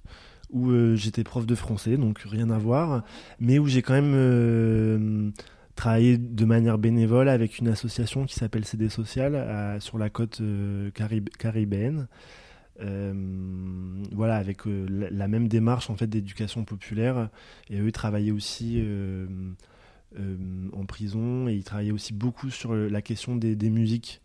où 0.50 0.71
euh, 0.71 0.97
j'étais 0.97 1.23
prof 1.23 1.45
de 1.45 1.54
français, 1.54 1.99
donc 1.99 2.21
rien 2.21 2.49
à 2.49 2.57
voir, 2.57 3.04
mais 3.38 3.59
où 3.59 3.66
j'ai 3.66 3.83
quand 3.83 3.92
même 3.92 4.14
euh, 4.14 5.31
travaillé 5.76 6.16
de 6.16 6.45
manière 6.47 6.78
bénévole 6.78 7.28
avec 7.28 7.59
une 7.59 7.69
association 7.69 8.25
qui 8.25 8.35
s'appelle 8.35 8.64
CD 8.64 8.88
Social 8.88 9.78
sur 9.81 9.99
la 9.99 10.09
côte 10.09 10.40
euh, 10.40 10.90
caribéenne. 10.90 12.09
voilà, 12.78 14.37
avec 14.37 14.61
la, 14.64 15.28
même 15.28 15.47
démarche 15.47 15.90
en 15.90 15.95
fait 15.95 16.07
d'éducation 16.07 16.64
populaire. 16.64 17.28
Et 17.69 17.78
eux, 17.81 17.88
ils 17.88 17.92
travaillaient 17.92 18.31
aussi 18.31 18.83
en 20.16 20.87
prison 20.87 21.49
et 21.49 21.52
ils 21.52 21.64
travaillaient 21.64 21.92
aussi 21.92 22.14
beaucoup 22.14 22.49
sur 22.49 22.75
la 22.75 23.02
question 23.02 23.37
des 23.37 23.71
musiques 23.71 24.23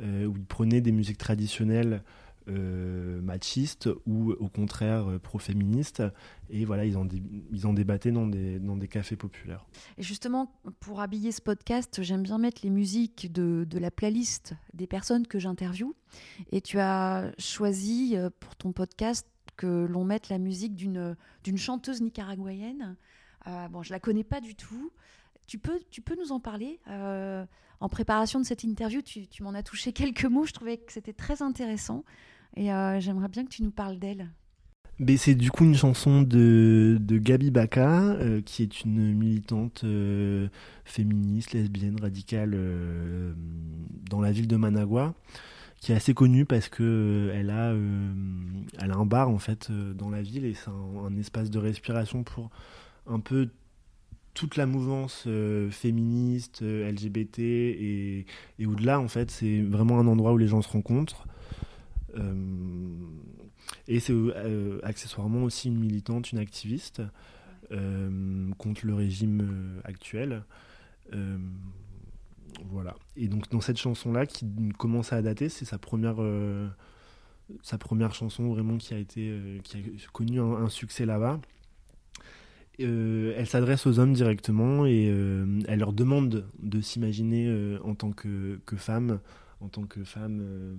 euh, 0.00 0.26
où 0.26 0.36
ils 0.36 0.44
prenaient 0.44 0.80
des 0.80 0.92
musiques 0.92 1.18
traditionnelles 1.18 2.02
euh, 2.48 3.20
machistes 3.22 3.88
ou 4.06 4.32
au 4.32 4.48
contraire 4.48 5.10
euh, 5.10 5.18
pro-féministes. 5.18 6.02
Et 6.50 6.64
voilà, 6.64 6.84
ils 6.84 6.96
en, 6.96 7.08
ils 7.50 7.66
en 7.66 7.72
débattaient 7.72 8.12
dans 8.12 8.26
des, 8.26 8.58
dans 8.58 8.76
des 8.76 8.88
cafés 8.88 9.16
populaires. 9.16 9.66
Et 9.98 10.02
justement, 10.02 10.52
pour 10.80 11.00
habiller 11.00 11.32
ce 11.32 11.40
podcast, 11.40 12.02
j'aime 12.02 12.22
bien 12.22 12.38
mettre 12.38 12.60
les 12.62 12.70
musiques 12.70 13.32
de, 13.32 13.66
de 13.68 13.78
la 13.78 13.90
playlist 13.90 14.54
des 14.74 14.86
personnes 14.86 15.26
que 15.26 15.38
j'interviewe. 15.38 15.94
Et 16.52 16.60
tu 16.60 16.78
as 16.78 17.32
choisi 17.38 18.16
pour 18.38 18.54
ton 18.54 18.72
podcast 18.72 19.26
que 19.56 19.86
l'on 19.86 20.04
mette 20.04 20.28
la 20.28 20.38
musique 20.38 20.76
d'une 20.76 21.16
chanteuse 21.56 22.02
nicaraguayenne. 22.02 22.96
bon, 23.70 23.82
je 23.82 23.92
la 23.92 23.98
connais 23.98 24.24
pas 24.24 24.40
du 24.40 24.54
tout. 24.54 24.92
Tu 25.46 25.58
peux, 25.58 25.78
tu 25.90 26.00
peux 26.00 26.16
nous 26.16 26.32
en 26.32 26.40
parler 26.40 26.80
en 27.80 27.88
préparation 27.88 28.40
de 28.40 28.44
cette 28.44 28.64
interview, 28.64 29.02
tu, 29.02 29.42
m'en 29.42 29.54
as 29.54 29.62
touché 29.62 29.92
quelques 29.92 30.24
mots. 30.24 30.46
Je 30.46 30.52
trouvais 30.52 30.78
que 30.78 30.92
c'était 30.92 31.12
très 31.12 31.42
intéressant. 31.42 32.04
Et 32.56 32.72
euh, 32.72 33.00
j'aimerais 33.00 33.28
bien 33.28 33.44
que 33.44 33.50
tu 33.50 33.62
nous 33.62 33.70
parles 33.70 33.98
d'elle. 33.98 34.30
c'est 35.18 35.34
du 35.34 35.50
coup 35.50 35.64
une 35.64 35.74
chanson 35.74 36.22
de, 36.22 36.98
Gabi 37.10 37.50
Baka, 37.50 38.00
euh, 38.00 38.40
qui 38.40 38.62
est 38.62 38.82
une 38.82 39.14
militante 39.14 39.82
euh, 39.84 40.48
féministe, 40.84 41.52
lesbienne, 41.52 42.00
radicale 42.00 42.56
dans 44.08 44.20
la 44.20 44.32
ville 44.32 44.48
de 44.48 44.56
Managua, 44.56 45.14
qui 45.80 45.92
est 45.92 45.96
assez 45.96 46.14
connue 46.14 46.46
parce 46.46 46.70
que 46.70 47.30
elle 47.34 47.50
a, 47.50 47.74
elle 48.80 48.90
a 48.90 48.96
un 48.96 49.06
bar 49.06 49.28
en 49.28 49.38
fait 49.38 49.70
dans 49.70 50.08
la 50.08 50.22
ville 50.22 50.46
et 50.46 50.54
c'est 50.54 50.70
un, 50.70 51.14
espace 51.18 51.50
de 51.50 51.58
respiration 51.58 52.22
pour 52.22 52.48
un 53.06 53.20
peu 53.20 53.50
toute 54.36 54.56
la 54.56 54.66
mouvance 54.66 55.24
euh, 55.26 55.70
féministe, 55.70 56.60
euh, 56.60 56.92
LGBT 56.92 57.38
et, 57.38 58.26
au-delà, 58.66 59.00
en 59.00 59.08
fait, 59.08 59.30
c'est 59.30 59.62
vraiment 59.62 59.98
un 59.98 60.06
endroit 60.06 60.34
où 60.34 60.36
les 60.36 60.46
gens 60.46 60.60
se 60.60 60.68
rencontrent. 60.68 61.26
Euh, 62.16 62.34
et 63.88 63.98
c'est 63.98 64.14
accessoirement 64.82 65.42
aussi 65.42 65.68
une 65.68 65.78
militante, 65.78 66.30
une 66.32 66.38
activiste 66.38 67.02
contre 68.58 68.86
le 68.86 68.94
régime 68.94 69.80
actuel. 69.84 70.44
voilà. 72.70 72.94
Et 73.16 73.26
donc 73.26 73.48
dans 73.50 73.60
cette 73.60 73.78
chanson-là, 73.78 74.26
qui 74.26 74.46
commence 74.78 75.12
à 75.12 75.20
dater, 75.20 75.48
c'est 75.48 75.64
sa 75.64 75.78
première, 75.78 76.18
sa 77.62 77.76
première 77.76 78.14
chanson 78.14 78.48
vraiment 78.48 78.76
qui 78.76 78.94
a 78.94 78.98
été, 78.98 79.60
qui 79.64 79.78
a 79.78 79.80
connu 80.12 80.40
un 80.40 80.68
succès 80.68 81.06
là-bas. 81.06 81.40
Euh, 82.80 83.32
elle 83.36 83.46
s'adresse 83.46 83.86
aux 83.86 83.98
hommes 83.98 84.12
directement 84.12 84.84
et 84.84 85.08
euh, 85.10 85.60
elle 85.66 85.78
leur 85.78 85.94
demande 85.94 86.46
de 86.58 86.80
s'imaginer 86.80 87.46
euh, 87.48 87.78
en 87.84 87.94
tant 87.94 88.12
que, 88.12 88.60
que, 88.66 88.76
femme, 88.76 89.20
en 89.60 89.68
tant 89.68 89.84
que 89.84 90.04
femme 90.04 90.78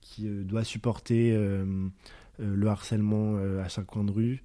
qui 0.00 0.28
doit 0.28 0.64
supporter 0.64 1.34
le 2.38 2.66
harcèlement 2.68 3.36
à 3.36 3.68
chaque 3.68 3.86
coin 3.86 4.04
de 4.04 4.12
rue, 4.12 4.42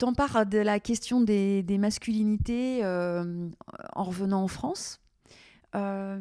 t'empares 0.00 0.46
de 0.46 0.58
la 0.58 0.80
question 0.80 1.20
des, 1.20 1.78
masculinités 1.78 2.82
euh, 2.82 3.48
en 3.94 4.02
revenant 4.02 4.42
en 4.42 4.48
France. 4.48 5.00
Euh, 5.76 6.20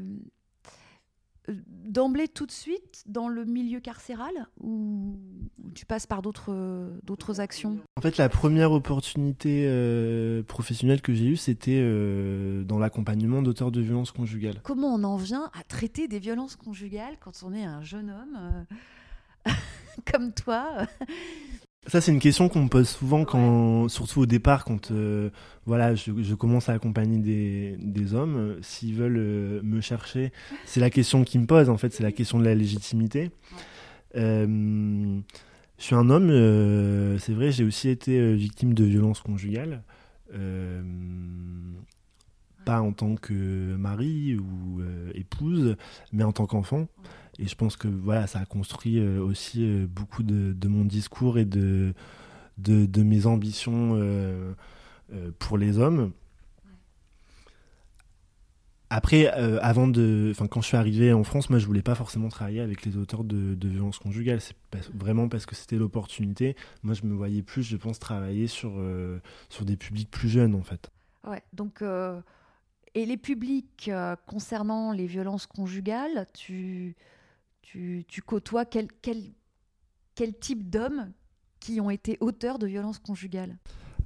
d'emblée 1.48 2.28
tout 2.28 2.46
de 2.46 2.52
suite 2.52 3.04
dans 3.08 3.28
le 3.28 3.44
milieu 3.44 3.80
carcéral 3.80 4.32
ou 4.60 5.18
tu 5.74 5.88
passes 5.88 6.06
par 6.06 6.22
d'autres 6.22 7.40
actions? 7.40 7.80
En 7.98 8.02
fait, 8.02 8.18
la 8.18 8.30
première 8.30 8.72
opportunité 8.72 9.64
euh, 9.66 10.44
professionnelle 10.44 11.02
que 11.02 11.14
j'ai 11.14 11.26
eue, 11.26 11.38
c'était 11.38 11.82
dans 12.66 12.78
l'accompagnement 12.78 13.42
d'auteurs 13.42 13.72
de 13.72 13.82
violences 13.82 14.12
conjugales. 14.12 14.60
Comment 14.64 14.94
on 14.94 15.04
en 15.04 15.16
vient 15.16 15.50
à 15.60 15.64
traiter 15.64 16.08
des 16.08 16.20
violences 16.20 16.56
conjugales 16.56 17.18
quand 17.20 17.42
on 17.44 17.54
est 17.54 17.66
un 17.66 17.82
jeune 17.82 18.12
homme 18.12 18.66
comme 20.12 20.34
toi? 20.34 20.86
Ça, 21.88 22.02
c'est 22.02 22.12
une 22.12 22.20
question 22.20 22.50
qu'on 22.50 22.64
me 22.64 22.70
pose 22.70 22.88
souvent, 22.88 23.26
quand, 23.26 23.88
surtout 23.90 24.22
au 24.22 24.26
départ, 24.26 24.64
quand 24.64 24.92
euh, 24.92 25.30
voilà, 25.66 25.96
je, 25.96 26.34
commence 26.36 26.70
à 26.70 26.74
accompagner 26.74 27.18
des, 27.18 27.78
des 27.80 28.14
hommes. 28.14 28.58
S'ils 28.62 28.96
veulent 28.96 29.18
euh, 29.18 29.62
me 29.64 29.82
chercher, 29.82 30.32
c'est 30.66 30.80
la 30.80 30.90
question 30.90 31.24
qu'ils 31.24 31.42
me 31.42 31.46
posent, 31.48 31.70
en 31.70 31.78
fait, 31.78 31.94
c'est 31.94 32.04
la 32.04 32.12
question 32.12 32.40
de 32.40 32.46
la 32.46 32.54
légitimité. 32.54 33.32
Euh, 34.16 35.20
je 35.78 35.84
suis 35.84 35.96
un 35.96 36.10
homme, 36.10 36.30
c'est 37.20 37.34
vrai, 37.34 37.52
j'ai 37.52 37.64
aussi 37.64 37.90
été 37.90 38.36
victime 38.36 38.74
de 38.74 38.84
violences 38.84 39.22
conjugales. 39.22 39.82
Pas 42.66 42.82
en 42.82 42.94
tant 42.94 43.16
que 43.16 43.76
mari 43.76 44.38
ou 44.38 44.82
épouse, 45.14 45.76
mais 46.12 46.24
en 46.24 46.32
tant 46.32 46.46
qu'enfant. 46.46 46.88
Et 47.40 47.48
je 47.48 47.56
pense 47.56 47.78
que 47.78 47.88
voilà, 47.88 48.28
ça 48.28 48.40
a 48.40 48.46
construit 48.46 49.00
euh, 49.00 49.24
aussi 49.24 49.66
euh, 49.66 49.88
beaucoup 49.88 50.24
de, 50.24 50.68
mon 50.68 50.84
discours 50.84 51.40
et 51.40 51.46
de, 51.46 51.94
de, 52.58 53.02
mes 53.02 53.26
ambitions 53.26 53.92
euh, 53.96 54.54
pour 55.40 55.58
les 55.58 55.80
hommes. 55.80 56.12
Après, 58.92 59.28
avant 59.28 59.88
de, 59.88 60.30
enfin, 60.32 60.48
quand 60.48 60.62
je 60.62 60.68
suis 60.68 60.78
arrivé 60.78 61.14
en 61.14 61.24
France, 61.24 61.52
moi, 61.52 61.60
je 61.60 61.68
voulais 61.68 61.84
pas 61.84 61.94
forcément 61.94 62.28
travailler 62.28 62.60
avec 62.60 62.84
les 62.86 62.98
auteurs 62.98 63.24
de, 63.24 63.54
de 63.54 63.68
violences 63.68 64.00
conjugales. 64.00 64.42
C'est 64.42 64.56
vraiment 64.96 65.30
parce 65.30 65.46
que 65.46 65.54
c'était 65.54 65.76
l'opportunité. 65.76 66.56
Moi, 66.82 66.96
je 66.96 67.06
me 67.06 67.14
voyais 67.14 67.44
plus, 67.44 67.62
je 67.62 67.78
pense, 67.78 68.00
travailler 68.00 68.48
sur 68.48 68.74
sur 69.50 69.64
des 69.64 69.78
publics 69.78 70.10
plus 70.10 70.28
jeunes, 70.28 70.56
en 70.56 70.64
fait. 70.64 70.90
Ouais. 71.24 71.44
Donc, 71.54 71.84
et 73.00 73.06
les 73.06 73.18
publics 73.18 73.90
concernant 74.26 74.92
les 74.92 75.06
violences 75.06 75.48
conjugales, 75.48 76.28
tu 76.34 76.96
côtoies 78.26 78.66
quel, 78.66 78.88
type 80.40 80.70
d'hommes 80.70 81.12
qui 81.62 81.80
ont 81.80 81.90
été 81.90 82.18
auteurs 82.20 82.60
de 82.60 82.68
violences 82.68 83.00
conjugales? 83.00 83.58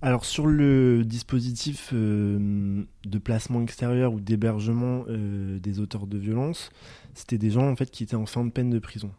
Alors 0.02 0.26
sur 0.26 0.48
le 0.48 1.04
dispositif 1.06 1.94
de 1.94 3.18
placement 3.24 3.62
extérieur 3.64 4.14
ou 4.14 4.20
d'hébergement 4.20 5.06
des 5.08 5.80
auteurs 5.80 6.06
de 6.06 6.18
violence, 6.18 6.70
c'était 7.16 7.40
des 7.40 7.50
gens 7.50 7.68
en 7.68 7.76
fait 7.76 7.90
qui 7.90 8.04
étaient 8.04 8.16
en 8.16 8.28
fin 8.28 8.46
de 8.46 8.52
peine 8.52 8.70
de 8.70 8.80
prison. 8.80 9.12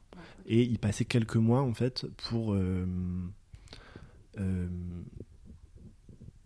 Et 0.47 0.63
ils 0.63 0.79
passaient 0.79 1.07
quelques 1.07 1.37
mois 1.37 1.63
en 1.63 1.75
fait 1.75 2.07
pour 2.29 2.55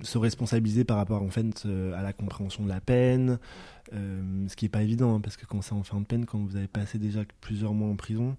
se 0.00 0.18
responsabiliser 0.18 0.84
par 0.84 0.96
rapport 0.96 1.22
en 1.22 1.30
fait 1.30 1.64
euh, 1.66 1.98
à 1.98 2.02
la 2.02 2.12
compréhension 2.12 2.64
de 2.64 2.68
la 2.68 2.80
peine, 2.80 3.38
euh, 3.92 4.48
ce 4.48 4.56
qui 4.56 4.64
n'est 4.64 4.70
pas 4.70 4.82
évident 4.82 5.16
hein, 5.16 5.20
parce 5.20 5.36
que 5.36 5.46
quand 5.46 5.62
c'est 5.62 5.72
en 5.72 5.82
fin 5.82 6.00
de 6.00 6.04
peine, 6.04 6.24
quand 6.26 6.38
vous 6.38 6.56
avez 6.56 6.68
passé 6.68 6.98
déjà 6.98 7.20
plusieurs 7.40 7.74
mois 7.74 7.88
en 7.88 7.96
prison, 7.96 8.36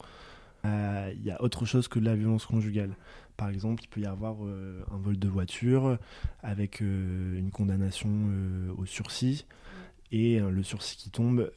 euh, 0.66 1.12
il 1.16 1.24
y 1.24 1.32
a 1.32 1.42
autre 1.42 1.66
chose 1.66 1.88
que 1.88 2.00
de 2.00 2.06
la 2.06 2.16
violence 2.16 2.46
conjugale. 2.46 2.96
Par 3.38 3.50
exemple, 3.50 3.84
il 3.84 3.88
peut 3.88 4.02
y 4.02 4.06
avoir 4.06 4.36
un 4.42 4.98
vol 4.98 5.18
de 5.18 5.28
voiture 5.30 5.98
avec 6.44 6.82
une 6.82 7.52
condamnation 7.54 8.10
au 8.78 8.86
sursis 8.86 9.46
et 10.12 10.40
le 10.40 10.62
sursis 10.62 10.98
qui 10.98 11.10
tombe 11.10 11.50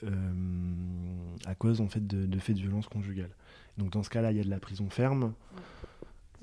à 1.44 1.56
cause 1.56 1.80
en 1.80 1.88
fait 1.88 2.06
de, 2.06 2.24
de 2.24 2.38
faits 2.38 2.54
de 2.54 2.60
violence 2.60 2.86
conjugale. 2.86 3.30
Donc 3.78 3.90
dans 3.90 4.04
ce 4.04 4.10
cas-là, 4.10 4.30
il 4.30 4.36
y 4.36 4.40
a 4.40 4.44
de 4.44 4.50
la 4.50 4.60
prison 4.60 4.90
ferme. 4.90 5.32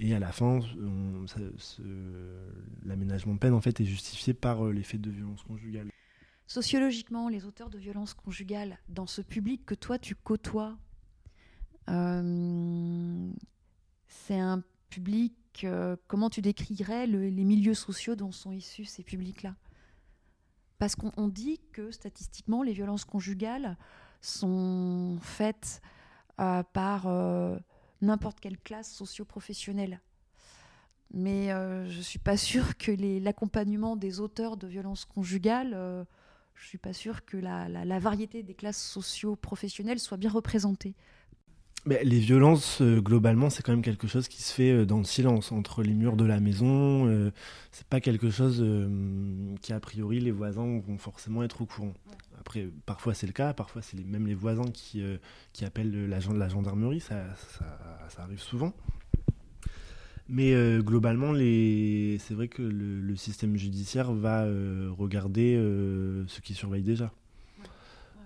Et 0.01 0.15
à 0.15 0.19
la 0.19 0.31
fin, 0.31 0.59
l'aménagement 2.83 3.33
de 3.33 3.39
peine 3.39 3.53
en 3.53 3.59
fait 3.59 3.81
est 3.81 3.85
justifié 3.85 4.33
par 4.33 4.65
euh, 4.65 4.71
les 4.71 4.83
faits 4.83 5.01
de 5.01 5.11
violence 5.11 5.43
conjugale. 5.43 5.91
Sociologiquement, 6.47 7.27
les 7.27 7.45
auteurs 7.45 7.69
de 7.69 7.77
violences 7.77 8.13
conjugales, 8.13 8.79
dans 8.87 9.05
ce 9.05 9.21
public 9.21 9.65
que 9.65 9.75
toi 9.75 9.99
tu 9.99 10.15
côtoies, 10.15 10.77
euh, 11.89 13.31
c'est 14.07 14.39
un 14.39 14.63
public. 14.89 15.35
Euh, 15.65 15.97
comment 16.07 16.29
tu 16.29 16.41
décrirais 16.41 17.05
les 17.05 17.43
milieux 17.43 17.73
sociaux 17.73 18.15
dont 18.15 18.31
sont 18.31 18.53
issus 18.53 18.85
ces 18.85 19.03
publics-là? 19.03 19.55
Parce 20.77 20.95
qu'on 20.95 21.27
dit 21.27 21.59
que 21.73 21.91
statistiquement, 21.91 22.63
les 22.63 22.71
violences 22.71 23.03
conjugales 23.03 23.77
sont 24.21 25.17
faites 25.21 25.81
par 26.37 27.07
n'importe 28.01 28.39
quelle 28.39 28.57
classe 28.57 28.91
socio-professionnelle. 28.93 30.01
Mais 31.11 31.51
euh, 31.51 31.89
je 31.89 31.97
ne 31.97 32.03
suis 32.03 32.19
pas 32.19 32.37
sûre 32.37 32.77
que 32.77 32.91
l'accompagnement 33.19 33.95
des 33.95 34.19
auteurs 34.19 34.57
de 34.57 34.67
violences 34.67 35.05
conjugales, 35.05 35.73
euh, 35.73 36.03
je 36.53 36.63
ne 36.63 36.67
suis 36.67 36.77
pas 36.77 36.93
sûre 36.93 37.25
que 37.25 37.37
la, 37.37 37.99
variété 37.99 38.43
des 38.43 38.53
classes 38.53 38.81
socio-professionnelles 38.81 39.99
soit 39.99 40.17
bien 40.17 40.29
représentée. 40.29 40.95
Mais 41.85 42.03
les 42.03 42.19
violences, 42.19 42.81
euh, 42.81 42.99
globalement, 43.01 43.49
c'est 43.49 43.63
quand 43.63 43.71
même 43.71 43.81
quelque 43.81 44.07
chose 44.07 44.27
qui 44.27 44.41
se 44.41 44.53
fait 44.53 44.85
dans 44.85 44.97
le 44.97 45.05
silence, 45.05 45.51
entre 45.51 45.81
les 45.81 45.93
murs 45.93 46.17
de 46.17 46.25
la 46.25 46.39
maison. 46.39 47.31
c'est 47.71 47.87
pas 47.87 48.01
quelque 48.01 48.29
chose 48.29 48.63
qui, 49.61 49.73
a 49.73 49.79
priori, 49.79 50.19
les 50.19 50.31
voisins 50.31 50.79
vont 50.79 50.97
forcément 50.97 51.43
être 51.43 51.61
au 51.61 51.65
courant. 51.65 51.93
Après, 52.39 52.69
parfois 52.85 53.13
c'est 53.13 53.27
le 53.27 53.33
cas, 53.33 53.53
parfois 53.53 53.81
c'est 53.81 53.99
même 54.05 54.25
les 54.25 54.33
voisins 54.33 54.71
qui, 54.71 55.01
euh, 55.01 55.17
qui 55.51 55.65
appellent 55.65 56.07
l'agent 56.07 56.33
de 56.33 56.39
la 56.39 56.47
gendarmerie, 56.47 57.01
ça, 57.01 57.35
ça, 57.35 58.23
arrive 58.23 58.39
souvent. 58.39 58.73
Mais 60.29 60.53
euh, 60.53 60.81
globalement, 60.81 61.33
c'est 61.33 62.33
vrai 62.33 62.47
que 62.47 62.61
le, 62.61 63.15
système 63.15 63.57
judiciaire 63.57 64.13
va 64.13 64.43
euh, 64.43 64.89
regarder 64.97 65.55
ce 66.27 66.39
qui 66.41 66.53
surveille 66.53 66.83
déjà. 66.83 67.11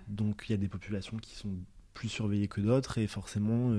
Donc 0.08 0.46
il 0.48 0.52
y 0.52 0.56
a 0.56 0.58
des 0.58 0.68
populations 0.68 1.18
qui 1.18 1.36
sont 1.36 1.56
plus 1.94 2.10
surveillées 2.10 2.48
que 2.48 2.62
d'autres 2.62 2.98
et 2.98 3.08
forcément... 3.08 3.72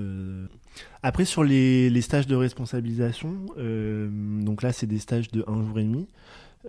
Après 1.02 1.25
sur 1.25 1.44
les, 1.44 1.90
les, 1.90 2.00
stages 2.00 2.26
de 2.26 2.37
responsabilisation, 2.37 3.47
donc 3.56 4.62
là 4.62 4.73
c'est 4.73 4.87
des 4.87 4.99
stages 4.99 5.30
de 5.30 5.44
1 5.47 5.66
jour 5.66 5.78
et 5.78 5.85
demi. 5.85 6.09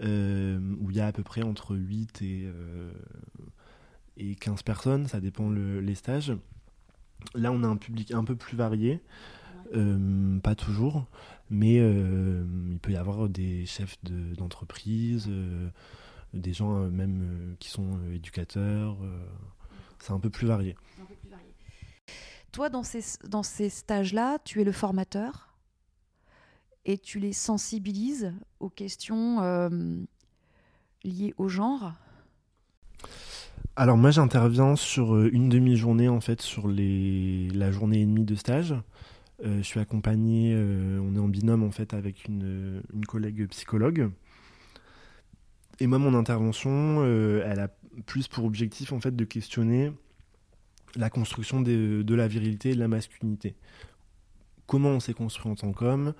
où 0.01 0.91
il 0.91 0.95
y 0.95 0.99
a 0.99 1.07
à 1.07 1.11
peu 1.11 1.23
près 1.23 1.43
entre 1.43 1.75
8 1.75 2.21
et, 2.21 2.47
et 4.17 4.35
15 4.35 4.63
personnes, 4.63 5.07
ça 5.07 5.19
dépend 5.19 5.49
les 5.49 5.95
stages. 5.95 6.33
Là, 7.33 7.51
on 7.51 7.63
a 7.63 7.67
un 7.67 7.77
public 7.77 8.11
un 8.11 8.23
peu 8.23 8.35
plus 8.35 8.55
varié, 8.55 9.01
euh, 9.75 10.39
pas 10.39 10.55
toujours, 10.55 11.05
mais 11.49 11.79
euh, 11.79 12.43
il 12.71 12.79
peut 12.79 12.91
y 12.91 12.97
avoir 12.97 13.29
des 13.29 13.65
chefs 13.65 13.97
d'entreprise, 14.03 15.27
euh, 15.29 15.69
des 16.33 16.53
gens 16.53 16.89
même 16.89 17.55
qui 17.59 17.69
sont 17.69 17.99
éducateurs. 18.13 18.97
c'est 19.99 20.11
un 20.11 20.19
peu 20.19 20.29
plus 20.29 20.47
varié. 20.47 20.75
Toi, 22.55 22.69
dans 22.69 22.83
ces, 22.83 23.69
stages-là, 23.69 24.39
tu 24.45 24.61
es 24.61 24.63
le 24.63 24.71
formateur 24.71 25.57
et 26.85 26.97
tu 26.97 27.19
les 27.19 27.33
sensibilises 27.33 28.31
aux 28.61 28.69
questions 28.69 29.41
liées 31.03 31.33
au 31.35 31.49
genre? 31.49 31.91
Alors 33.75 33.97
moi 33.97 34.09
j'interviens 34.09 34.77
sur 34.77 35.15
euh, 35.15 35.29
une 35.33 35.49
demi-journée 35.49 36.07
en 36.07 36.21
fait 36.21 36.39
sur 36.39 36.69
la 36.69 37.71
journée 37.73 37.99
et 37.99 38.05
demie 38.05 38.23
de 38.23 38.35
stage. 38.35 38.73
Euh, 39.43 39.57
je 39.57 39.63
suis 39.63 39.81
accompagné, 39.81 40.53
euh, 40.55 41.01
on 41.03 41.13
est 41.13 41.19
en 41.19 41.27
binôme 41.27 41.61
en 41.61 41.71
fait 41.71 41.93
avec 41.93 42.25
une, 42.29 42.81
collègue 43.05 43.49
psychologue. 43.49 44.11
Et 45.81 45.87
moi 45.87 45.97
mon 45.97 46.13
intervention, 46.13 47.03
elle 47.03 47.59
a 47.59 47.67
plus 48.05 48.29
pour 48.29 48.45
objectif 48.45 48.93
en 48.93 49.01
fait 49.01 49.13
de 49.13 49.25
questionner 49.25 49.91
la 50.95 51.09
construction 51.09 51.61
de 51.61 52.15
la 52.15 52.27
virilité 52.27 52.71
et 52.71 52.75
de 52.75 52.79
la 52.79 52.87
masculinité. 52.87 53.55
Comment 54.67 54.89
on 54.89 54.99
s'est 54.99 55.13
construit 55.13 55.51
en 55.51 55.55
tant 55.55 55.71
qu'homme 55.71 56.13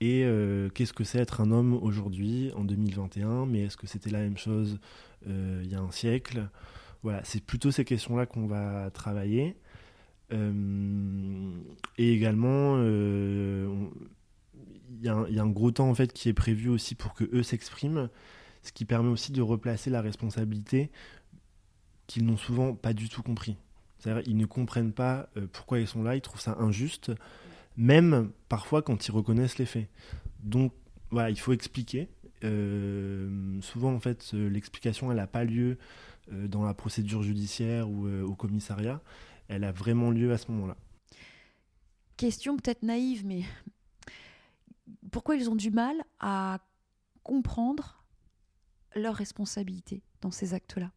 et 0.00 0.26
qu'est-ce 0.74 0.92
que 0.92 1.04
c'est 1.04 1.18
être 1.18 1.40
un 1.40 1.50
homme 1.50 1.72
aujourd'hui 1.74 2.52
en 2.54 2.64
2021 2.64 3.46
Mais 3.46 3.62
est-ce 3.62 3.76
que 3.76 3.86
c'était 3.86 4.10
la 4.10 4.18
même 4.20 4.36
chose 4.36 4.78
il 5.26 5.66
y 5.66 5.74
a 5.74 5.80
un 5.80 5.90
siècle? 5.90 6.48
Voilà, 7.02 7.22
c'est 7.24 7.42
plutôt 7.42 7.70
ces 7.70 7.84
questions-là 7.84 8.26
qu'on 8.26 8.46
va 8.46 8.90
travailler. 8.90 9.56
Euh, 10.32 11.60
et 11.98 12.12
également, 12.12 12.74
euh, 12.78 13.88
il 14.90 15.04
y, 15.04 15.08
a 15.08 15.14
un 15.14 15.50
gros 15.50 15.70
temps 15.70 15.88
en 15.88 15.94
fait 15.94 16.12
qui 16.12 16.28
est 16.28 16.34
prévu 16.34 16.68
aussi 16.68 16.94
pour 16.94 17.14
que 17.14 17.24
eux 17.32 17.42
s'expriment, 17.42 18.08
ce 18.62 18.72
qui 18.72 18.84
permet 18.84 19.10
aussi 19.10 19.30
de 19.32 19.42
replacer 19.42 19.90
la 19.90 20.00
responsabilité 20.00 20.90
qu'ils 22.06 22.24
n'ont 22.24 22.36
souvent 22.36 22.74
pas 22.74 22.92
du 22.92 23.08
tout 23.08 23.22
compris. 23.22 23.56
C'est-à-dire 24.06 24.22
ils 24.28 24.36
ne 24.36 24.46
comprennent 24.46 24.92
pas 24.92 25.28
euh, 25.36 25.48
pourquoi 25.52 25.80
ils 25.80 25.88
sont 25.88 26.04
là, 26.04 26.14
ils 26.14 26.20
trouvent 26.20 26.40
ça 26.40 26.56
injuste, 26.60 27.10
même 27.76 28.30
parfois 28.48 28.80
quand 28.80 29.08
ils 29.08 29.10
reconnaissent 29.10 29.58
les 29.58 29.66
faits. 29.66 29.88
Donc 30.40 30.72
voilà, 31.10 31.30
il 31.30 31.38
faut 31.38 31.52
expliquer. 31.52 32.08
souvent 33.62 33.92
en 33.92 34.00
fait, 34.00 34.32
l'explication 34.32 35.10
elle 35.10 35.16
n'a 35.16 35.26
pas 35.26 35.42
lieu 35.44 35.76
euh, 36.32 36.48
dans 36.48 36.64
la 36.64 36.74
procédure 36.74 37.22
judiciaire 37.22 37.88
ou 37.88 38.06
euh, 38.06 38.22
au 38.22 38.34
commissariat, 38.34 39.00
elle 39.48 39.64
a 39.64 39.70
vraiment 39.72 40.10
lieu 40.10 40.32
à 40.32 40.38
ce 40.38 40.50
moment-là. 40.52 40.76
Question 42.16 42.56
peut-être 42.56 42.82
naïve, 42.82 43.26
mais 43.26 43.42
pourquoi 45.10 45.36
ils 45.36 45.50
ont 45.50 45.54
du 45.54 45.70
mal 45.70 45.96
à 46.20 46.60
comprendre 47.22 48.04
leur 48.94 49.14
responsabilité 49.14 50.02
dans 50.20 50.30
ces 50.30 50.54
actes-là? 50.54 50.92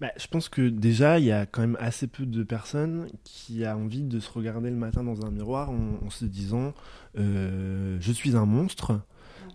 Bah, 0.00 0.10
je 0.16 0.26
pense 0.26 0.48
que 0.48 0.68
déjà, 0.68 1.18
il 1.18 1.26
y 1.26 1.32
a 1.32 1.46
quand 1.46 1.60
même 1.60 1.76
assez 1.78 2.06
peu 2.06 2.26
de 2.26 2.42
personnes 2.42 3.06
qui 3.22 3.64
a 3.64 3.76
envie 3.76 4.02
de 4.02 4.18
se 4.18 4.30
regarder 4.30 4.70
le 4.70 4.76
matin 4.76 5.04
dans 5.04 5.24
un 5.24 5.30
miroir 5.30 5.70
en, 5.70 6.10
se 6.10 6.24
disant 6.24 6.74
euh, 7.16 7.96
je 8.00 8.12
suis 8.12 8.36
un 8.36 8.44
monstre, 8.44 9.00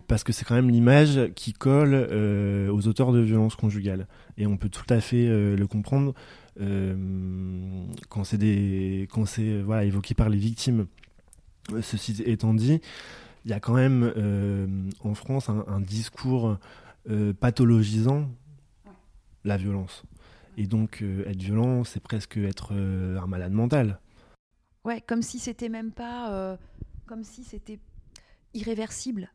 parce 0.08 0.24
que 0.24 0.32
c'est 0.32 0.46
quand 0.46 0.54
même 0.54 0.70
l'image 0.70 1.20
qui 1.34 1.52
colle 1.52 1.92
euh, 1.92 2.72
aux 2.72 2.88
auteurs 2.88 3.12
de 3.12 3.20
violences 3.20 3.54
conjugales. 3.54 4.06
Et 4.38 4.46
on 4.46 4.56
peut 4.56 4.70
tout 4.70 4.86
à 4.88 5.00
fait 5.00 5.28
euh, 5.28 5.56
le 5.56 5.66
comprendre 5.66 6.14
quand 8.08 8.24
c'est 8.24 8.36
des, 8.36 9.08
quand 9.10 9.24
c'est 9.24 9.62
voilà 9.62 9.84
évoqué 9.84 10.14
par 10.14 10.28
les 10.28 10.36
victimes. 10.36 10.86
Ceci 11.80 12.22
étant 12.26 12.52
dit, 12.52 12.80
il 13.44 13.50
y 13.50 13.54
a 13.54 13.60
quand 13.60 13.72
même 13.72 14.12
en 15.02 15.14
France 15.14 15.48
un, 15.48 15.80
discours 15.80 16.58
pathologisant 17.40 18.28
la 19.44 19.56
violence. 19.56 20.04
Et 20.56 20.66
donc 20.66 21.02
être 21.02 21.40
violent, 21.40 21.84
c'est 21.84 22.00
presque 22.00 22.36
être 22.36 22.72
un 22.72 23.26
malade 23.26 23.52
mental. 23.52 24.00
Ouais, 24.84 25.00
comme 25.00 25.22
si 25.22 25.38
c'était 25.38 25.68
même 25.68 25.92
pas, 25.92 26.58
comme 27.06 27.24
si 27.24 27.44
c'était 27.44 27.78
irréversible 28.54 29.30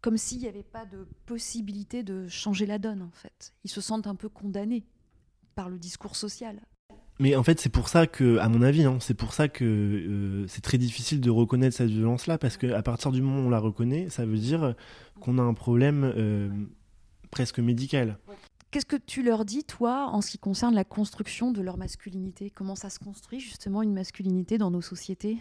comme 0.00 0.16
s'il 0.16 0.38
n'y 0.38 0.48
avait 0.48 0.62
pas 0.62 0.84
de 0.84 1.06
possibilité 1.26 2.02
de 2.02 2.28
changer 2.28 2.66
la 2.66 2.78
donne, 2.78 3.02
en 3.02 3.10
fait. 3.10 3.52
Ils 3.64 3.70
se 3.70 3.80
sentent 3.80 4.06
un 4.06 4.14
peu 4.14 4.28
condamnés 4.28 4.84
par 5.54 5.68
le 5.68 5.78
discours 5.78 6.16
social. 6.16 6.60
Mais 7.20 7.34
en 7.34 7.42
fait, 7.42 7.58
c'est 7.58 7.68
pour 7.68 7.88
ça 7.88 8.06
que, 8.06 8.38
à 8.38 8.48
mon 8.48 8.62
avis, 8.62 8.84
hein, 8.84 8.98
c'est 9.00 9.14
pour 9.14 9.34
ça 9.34 9.48
que 9.48 9.64
euh, 9.64 10.46
c'est 10.46 10.60
très 10.60 10.78
difficile 10.78 11.20
de 11.20 11.30
reconnaître 11.30 11.76
cette 11.76 11.90
violence-là, 11.90 12.38
parce 12.38 12.56
qu'à 12.56 12.80
partir 12.82 13.10
du 13.10 13.22
moment 13.22 13.40
où 13.40 13.46
on 13.46 13.50
la 13.50 13.58
reconnaît, 13.58 14.08
ça 14.08 14.24
veut 14.24 14.38
dire 14.38 14.76
qu'on 15.20 15.38
a 15.38 15.42
un 15.42 15.54
problème 15.54 16.12
euh, 16.16 16.48
presque 17.32 17.58
médical. 17.58 18.18
Qu'est-ce 18.70 18.86
que 18.86 18.96
tu 18.96 19.22
leur 19.22 19.44
dis, 19.44 19.64
toi, 19.64 20.08
en 20.12 20.20
ce 20.20 20.30
qui 20.30 20.38
concerne 20.38 20.74
la 20.74 20.84
construction 20.84 21.52
de 21.52 21.62
leur 21.62 21.78
masculinité? 21.78 22.50
Comment 22.50 22.74
ça 22.74 22.90
se 22.90 22.98
construit, 22.98 23.40
justement, 23.40 23.82
une 23.82 23.94
masculinité 23.94 24.58
dans 24.58 24.70
nos 24.70 24.82
sociétés? 24.82 25.38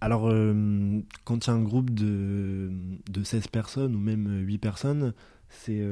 Alors, 0.00 0.28
euh, 0.28 1.00
quand 1.24 1.46
il 1.46 1.50
y 1.50 1.52
a 1.52 1.56
un 1.56 1.62
groupe 1.62 1.90
de, 1.90 2.70
de 3.10 3.24
16 3.24 3.48
personnes 3.48 3.96
ou 3.96 3.98
même 3.98 4.44
8 4.46 4.58
personnes, 4.58 5.14
c'est 5.48 5.82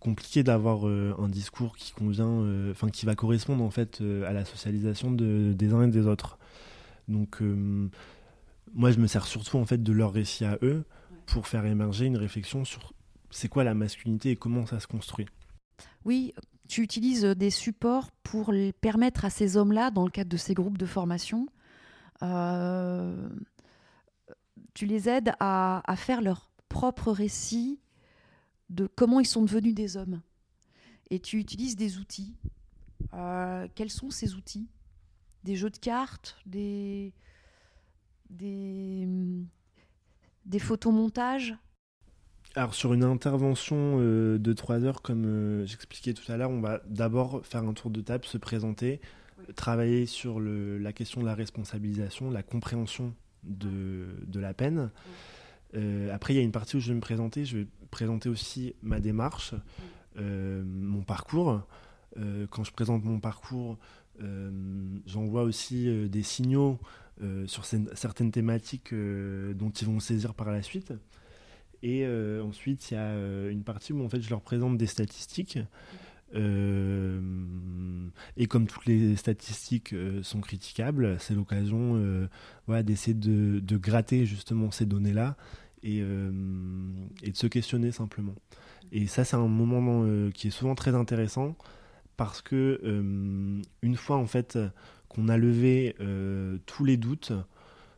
compliqué 0.00 0.42
d'avoir 0.42 0.84
un 0.84 1.28
discours 1.30 1.76
qui 1.76 1.92
convient, 1.92 2.70
enfin 2.70 2.90
qui 2.90 3.06
va 3.06 3.14
correspondre 3.14 3.64
en 3.64 3.70
fait 3.70 4.02
à 4.26 4.34
la 4.34 4.44
socialisation 4.44 5.10
de, 5.10 5.54
des 5.54 5.72
uns 5.72 5.84
et 5.84 5.90
des 5.90 6.06
autres. 6.06 6.38
Donc, 7.08 7.40
moi, 8.74 8.90
je 8.90 8.98
me 8.98 9.06
sers 9.06 9.26
surtout 9.26 9.56
en 9.58 9.66
fait 9.66 9.82
de 9.82 9.92
leur 9.92 10.12
récit 10.12 10.44
à 10.44 10.58
eux 10.62 10.84
pour 11.26 11.46
faire 11.46 11.64
émerger 11.64 12.06
une 12.06 12.16
réflexion 12.16 12.64
sur 12.64 12.92
c'est 13.30 13.48
quoi 13.48 13.64
la 13.64 13.74
masculinité 13.74 14.30
et 14.30 14.36
comment 14.36 14.66
ça 14.66 14.78
se 14.78 14.86
construit. 14.86 15.26
Oui, 16.04 16.34
tu 16.68 16.82
utilises 16.82 17.24
des 17.24 17.50
supports 17.50 18.10
pour 18.22 18.52
permettre 18.80 19.24
à 19.24 19.30
ces 19.30 19.56
hommes-là, 19.56 19.90
dans 19.90 20.04
le 20.04 20.10
cadre 20.10 20.30
de 20.30 20.36
ces 20.36 20.54
groupes 20.54 20.78
de 20.78 20.86
formation, 20.86 21.46
euh, 22.22 23.28
tu 24.74 24.86
les 24.86 25.08
aides 25.08 25.32
à, 25.40 25.82
faire 25.96 26.22
leur 26.22 26.50
propre 26.68 27.12
récit 27.12 27.80
de 28.70 28.86
comment 28.86 29.20
ils 29.20 29.26
sont 29.26 29.42
devenus 29.42 29.74
des 29.74 29.96
hommes. 29.96 30.22
Et 31.10 31.20
tu 31.20 31.38
utilises 31.38 31.76
des 31.76 31.98
outils. 31.98 32.34
Euh, 33.12 33.68
quels 33.74 33.90
sont 33.90 34.10
ces 34.10 34.34
outils? 34.34 34.68
Des 35.44 35.56
jeux 35.56 35.70
de 35.70 35.76
cartes 35.76 36.38
Des, 36.46 37.12
des, 38.30 39.06
des 40.46 40.58
photomontages? 40.58 41.54
Alors 42.54 42.74
sur 42.74 42.92
une 42.92 43.04
intervention 43.04 43.98
euh, 43.98 44.38
de 44.38 44.52
trois 44.52 44.84
heures, 44.84 45.02
comme 45.02 45.24
euh, 45.24 45.66
j'expliquais 45.66 46.12
tout 46.12 46.30
à 46.30 46.36
l'heure, 46.36 46.50
on 46.50 46.60
va 46.60 46.82
d'abord 46.86 47.44
faire 47.46 47.62
un 47.62 47.72
tour 47.72 47.90
de 47.90 48.00
table, 48.00 48.24
se 48.24 48.36
présenter, 48.36 49.00
travailler 49.56 50.06
sur 50.06 50.38
le, 50.38 50.78
la 50.78 50.92
question 50.92 51.20
de 51.20 51.26
la 51.26 51.34
responsabilisation, 51.34 52.30
la 52.30 52.42
compréhension 52.42 53.14
de, 53.42 54.06
de 54.26 54.40
la 54.40 54.52
peine. 54.52 54.90
Euh, 55.74 56.14
après, 56.14 56.34
il 56.34 56.36
y 56.36 56.40
a 56.40 56.42
une 56.42 56.52
partie 56.52 56.76
où 56.76 56.80
je 56.80 56.88
vais 56.88 56.94
me 56.94 57.00
présenter. 57.00 57.44
Je 57.44 57.58
vais 57.58 57.66
présenter 57.90 58.28
aussi 58.28 58.74
ma 58.82 59.00
démarche, 59.00 59.54
mon 60.16 61.02
parcours. 61.02 61.62
quand 62.50 62.64
je 62.64 62.72
présente 62.72 63.02
mon 63.04 63.18
parcours, 63.18 63.78
j'envoie 65.06 65.42
aussi 65.42 66.08
des 66.08 66.22
signaux 66.22 66.78
sur 67.46 67.64
certaines 67.64 68.30
thématiques 68.30 68.92
dont 68.92 69.70
ils 69.70 69.86
vont 69.86 70.00
saisir 70.00 70.34
par 70.34 70.50
la 70.50 70.62
suite. 70.62 70.92
Et 71.82 72.04
euh, 72.04 72.42
ensuite, 72.42 72.90
il 72.90 72.94
y 72.94 72.96
a 72.96 73.02
euh, 73.02 73.50
une 73.50 73.64
partie 73.64 73.92
où 73.92 74.04
en 74.04 74.08
fait, 74.08 74.20
je 74.20 74.30
leur 74.30 74.40
présente 74.40 74.78
des 74.78 74.86
statistiques. 74.86 75.58
Euh, 76.34 77.20
et 78.36 78.46
comme 78.46 78.66
toutes 78.66 78.86
les 78.86 79.16
statistiques 79.16 79.94
sont 80.22 80.40
critiquables, 80.40 81.16
c'est 81.18 81.34
l'occasion 81.34 82.28
d'essayer 82.68 83.14
de, 83.14 83.60
de, 83.60 83.76
gratter 83.76 84.24
justement 84.24 84.70
ces 84.70 84.86
données-là 84.86 85.36
et, 85.82 85.98
et, 85.98 87.30
de 87.30 87.36
se 87.36 87.46
questionner 87.48 87.92
simplement. 87.92 88.34
Et 88.92 89.06
ça, 89.08 89.24
c'est 89.24 89.36
un 89.36 89.46
moment 89.46 90.30
qui 90.30 90.48
est 90.48 90.52
souvent 90.52 90.74
très 90.74 90.94
intéressant 90.94 91.54
parce 92.16 92.40
que 92.40 92.80
une 93.82 93.96
fois 93.96 94.16
en 94.16 94.26
fait 94.26 94.58
qu'on 95.10 95.28
a 95.28 95.36
levé 95.36 95.94
tous 96.64 96.84
les 96.86 96.96
doutes, 96.96 97.34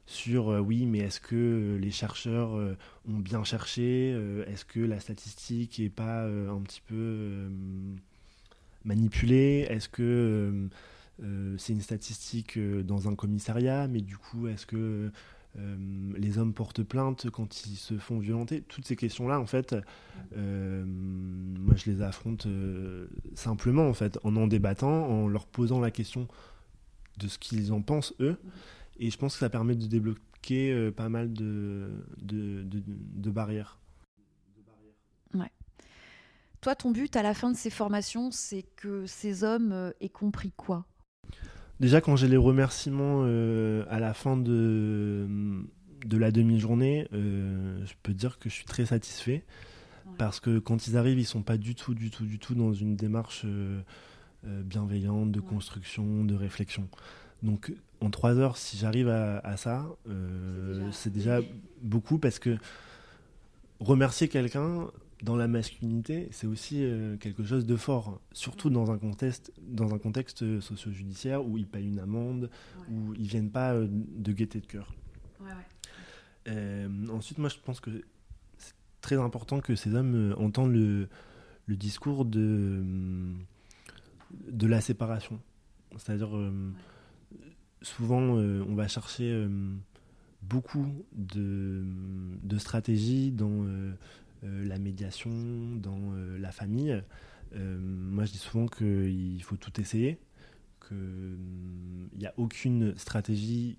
sur 0.07 0.51
euh, 0.51 0.61
oui, 0.61 0.87
mais 0.87 0.99
est-ce 0.99 1.21
que 1.21 1.35
euh, 1.35 1.79
les 1.79 1.90
chercheurs 1.90 2.57
euh, 2.57 2.77
ont 3.09 3.19
bien 3.19 3.45
cherché 3.45 4.11
Est-ce 4.47 4.64
que 4.64 4.81
la 4.81 5.01
statistique 5.01 5.79
n'est 5.79 5.88
pas 5.88 6.25
un 6.25 6.61
petit 6.61 6.83
peu 6.87 7.49
manipulée 8.85 9.67
Est-ce 9.69 9.88
que 9.88 10.69
c'est 11.59 11.73
une 11.73 11.81
statistique 11.81 12.59
dans 12.59 13.09
un 13.09 13.14
commissariat 13.14 13.88
Mais 13.88 14.01
du 14.01 14.17
coup, 14.17 14.49
est-ce 14.49 14.67
que 14.67 15.11
les 16.17 16.38
hommes 16.38 16.55
portent 16.55 16.83
plainte 16.83 17.29
quand 17.31 17.67
ils 17.67 17.77
se 17.77 17.99
font 17.99 18.19
violenter? 18.19 18.62
Toutes 18.62 18.87
ces 18.87 18.97
questions-là, 18.97 19.38
en 19.38 19.47
fait, 19.47 19.77
moi, 20.35 21.75
je 21.77 21.90
les 21.90 22.03
affronte 22.03 22.47
simplement, 23.35 23.87
en 23.87 23.95
fait, 23.95 24.19
en 24.25 24.35
en 24.37 24.47
débattant, 24.47 25.07
en 25.07 25.29
leur 25.29 25.47
posant 25.47 25.81
la 25.81 25.90
question 25.90 26.27
de 27.19 27.29
ce 27.29 27.38
qu'ils 27.38 27.73
en 27.73 27.83
pensent, 27.83 28.14
eux. 28.21 28.38
Et 28.98 29.11
je 29.11 29.18
pense 29.18 29.35
que 29.35 29.40
ça 29.40 29.50
permet 29.50 29.74
de 29.74 29.87
débloquer 29.87 30.72
euh, 30.72 30.90
pas 30.90 31.09
mal 31.09 31.33
de, 31.33 31.90
de, 32.20 32.64
de, 32.64 33.30
barrières. 33.30 33.78
Ouais. 35.35 35.50
Toi, 36.61 36.74
ton 36.74 36.90
but 36.90 37.16
à 37.16 37.22
la 37.22 37.35
fin 37.35 37.50
de 37.50 37.57
ces 37.57 37.70
formations, 37.70 38.30
c'est 38.30 38.64
que 38.76 39.07
ces 39.07 39.42
hommes 39.42 39.72
euh, 39.72 39.90
aient 40.00 40.09
compris 40.09 40.52
quoi? 40.57 40.87
Déjà, 41.80 42.00
quand 42.00 42.16
j'ai 42.16 42.28
les 42.28 42.37
remerciements 42.37 43.22
euh, 43.24 43.85
à 43.90 43.98
la 43.98 44.14
fin 44.14 44.37
de, 44.37 45.26
de 46.07 46.16
la 46.16 46.30
demi-journée, 46.30 47.09
je 47.11 47.92
peux 48.04 48.14
dire 48.14 48.38
que 48.38 48.48
je 48.48 48.54
suis 48.54 48.64
très 48.64 48.87
satisfait. 48.87 49.44
Parce 50.16 50.38
que 50.38 50.61
quand 50.61 50.87
ils 50.87 50.96
arrivent, 50.96 51.18
ils 51.18 51.26
sont 51.26 51.42
pas 51.42 51.57
du 51.57 51.74
tout, 51.74 51.94
du 51.94 52.11
tout, 52.11 52.24
du 52.24 52.38
tout 52.38 52.54
dans 52.54 52.72
une 52.72 52.94
démarche 52.94 53.44
bienveillante 54.44 55.33
de 55.33 55.40
construction, 55.40 56.24
de 56.24 56.37
réflexion. 56.37 56.88
Donc 57.42 57.72
en 58.05 58.11
trois 58.11 58.37
heures, 58.37 58.57
si 58.59 58.77
j'arrive 58.77 59.09
à, 59.09 59.57
ça, 59.57 59.87
euh, 60.09 60.90
c'est 60.93 61.12
déjà... 61.12 61.40
beaucoup 61.83 62.19
parce 62.19 62.38
que 62.38 62.57
remercier 63.81 64.29
quelqu'un 64.29 64.90
dans 65.23 65.37
la 65.37 65.49
masculinité, 65.49 66.29
c'est 66.31 66.47
aussi 66.47 66.85
euh, 66.85 67.17
quelque 67.17 67.45
chose 67.45 67.64
de 67.64 67.77
fort, 67.77 68.21
surtout 68.33 68.69
dans 68.69 68.90
un 68.90 68.99
contexte, 68.99 69.53
dans 69.62 69.95
un 69.95 69.99
contexte 69.99 70.61
socio-judiciaire 70.61 71.45
où 71.45 71.57
ils 71.57 71.67
payent 71.67 71.88
une 71.88 71.99
amende, 71.99 72.51
où 72.90 73.14
ils 73.14 73.27
viennent 73.27 73.51
pas 73.51 73.73
euh, 73.73 73.87
de 73.90 74.33
gaieté 74.33 74.61
de 74.61 74.67
cœur. 74.67 74.95
ensuite, 77.11 77.38
moi, 77.38 77.49
je 77.49 77.57
pense 77.64 77.81
que 77.81 77.90
c'est 78.59 78.75
très 79.01 79.17
important 79.17 79.61
que 79.61 79.77
ces 79.77 79.95
hommes 79.95 80.35
entendent 80.38 80.75
le, 80.75 81.09
le 81.67 81.77
discours 81.77 82.27
de, 82.27 82.83
de 84.49 84.67
la 84.67 84.83
séparation. 84.83 85.40
C'est-à-dire 85.97 86.31
souvent, 87.85 88.38
euh, 88.38 88.64
on 88.68 88.75
va 88.75 88.88
chercher 88.88 89.31
euh, 89.31 89.49
beaucoup 90.42 90.87
de, 91.12 91.85
stratégies 92.59 93.31
dans 93.31 93.64
euh, 93.64 93.92
la 94.42 94.79
médiation, 94.79 95.31
dans 95.77 96.12
la 96.38 96.53
famille. 96.53 97.03
moi, 97.55 98.25
je 98.25 98.33
dis 98.33 98.38
souvent 98.38 98.66
qu'il 98.66 99.42
faut 99.42 99.57
tout 99.57 99.81
essayer, 99.81 100.18
qu'il 100.87 102.18
n'y 102.18 102.27
a 102.27 102.35
aucune 102.37 102.97
stratégie 102.99 103.79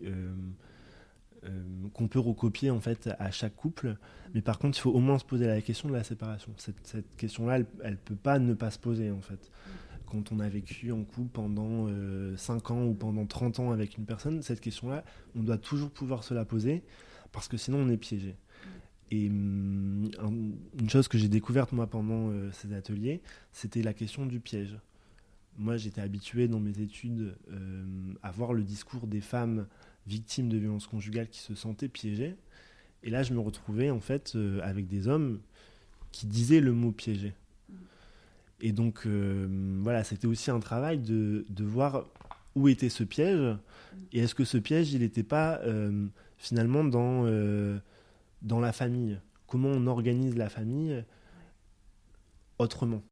qu'on 1.94 2.08
peut 2.08 2.20
recopier 2.20 2.72
en 2.72 2.80
fait 2.80 3.10
à 3.20 3.30
chaque 3.30 3.56
couple. 3.56 3.96
Mais 4.34 4.42
par 4.42 4.58
contre, 4.58 4.78
il 4.80 4.82
faut 4.82 4.92
au 4.92 5.00
moins 5.00 5.20
se 5.20 5.26
poser 5.26 5.46
la 5.46 5.62
question 5.62 5.88
de 5.88 5.94
la 5.94 6.04
séparation. 6.04 6.52
Cette, 6.58 7.16
question-là, 7.16 7.60
elle 7.84 7.92
ne 7.92 7.98
peut 7.98 8.16
pas 8.16 8.40
ne 8.40 8.56
pas 8.56 8.72
se 8.72 8.80
poser 8.80 9.12
en 9.12 9.22
fait 9.22 9.52
quand 10.06 10.32
on 10.32 10.40
a 10.40 10.50
vécu 10.50 10.92
en 10.92 11.04
couple 11.04 11.30
pendant 11.34 11.88
5 11.88 11.92
euh, 11.92 12.74
ans 12.74 12.86
ou 12.86 12.94
pendant 12.94 13.26
30 13.26 13.60
ans 13.60 13.72
avec 13.72 13.98
une 13.98 14.06
personne, 14.06 14.42
cette 14.42 14.62
question-là, 14.62 15.04
on 15.36 15.44
doit 15.44 15.58
toujours 15.58 15.90
pouvoir 15.90 16.24
se 16.24 16.34
la 16.34 16.46
poser 16.46 16.84
parce 17.32 17.48
que 17.48 17.58
sinon 17.58 17.80
on 17.80 17.90
est 17.90 17.98
piégé. 17.98 18.36
Et 19.12 19.30
hum, 19.30 20.10
une 20.80 20.90
chose 20.90 21.08
que 21.08 21.18
j'ai 21.18 21.28
découverte 21.28 21.72
moi 21.72 21.88
pendant 21.88 22.30
euh, 22.30 22.52
ces 22.52 22.74
ateliers, 22.74 23.22
c'était 23.52 23.82
la 23.82 23.94
question 23.94 24.26
du 24.26 24.40
piège. 24.40 24.78
Moi, 25.58 25.78
j'étais 25.78 26.02
habitué 26.02 26.48
dans 26.48 26.60
mes 26.60 26.82
études 26.82 27.36
euh, 27.52 28.14
à 28.24 28.32
voir 28.32 28.54
le 28.54 28.64
discours 28.64 29.08
des 29.08 29.22
femmes 29.22 29.68
victimes 30.06 30.50
de 30.50 30.58
violences 30.58 30.88
conjugales 30.88 31.30
qui 31.30 31.40
se 31.40 31.56
sentaient 31.56 31.88
piégées. 31.88 32.36
Et 33.04 33.10
là, 33.10 33.24
je 33.24 33.34
me 33.34 33.40
retrouvais 33.40 33.90
en 33.90 34.00
fait 34.00 34.38
avec 34.64 34.88
des 34.88 35.08
hommes 35.08 35.40
qui 36.12 36.26
disaient 36.26 36.60
le 36.60 36.74
mot 36.74 36.92
piégé. 36.92 37.34
Et 38.62 38.72
donc, 38.72 39.06
euh, 39.06 39.48
voilà, 39.82 40.04
c'était 40.04 40.28
aussi 40.28 40.50
un 40.50 40.60
travail 40.60 41.00
de, 41.00 41.46
de, 41.50 41.64
voir 41.64 42.06
où 42.56 42.68
était 42.68 42.90
ce 42.90 43.04
piège. 43.04 43.58
Et 44.14 44.20
est-ce 44.20 44.36
que 44.36 44.46
ce 44.46 44.58
piège, 44.58 44.94
il 44.94 45.02
n'était 45.02 45.24
pas 45.24 45.60
euh, 45.64 46.08
finalement 46.38 46.84
dans, 46.84 47.26
euh, 47.26 47.78
dans 48.42 48.60
la 48.60 48.72
famille? 48.72 49.20
Comment 49.48 49.70
on 49.70 49.88
organise 49.88 50.36
la 50.38 50.50
famille 50.50 51.04
autrement? 52.58 53.04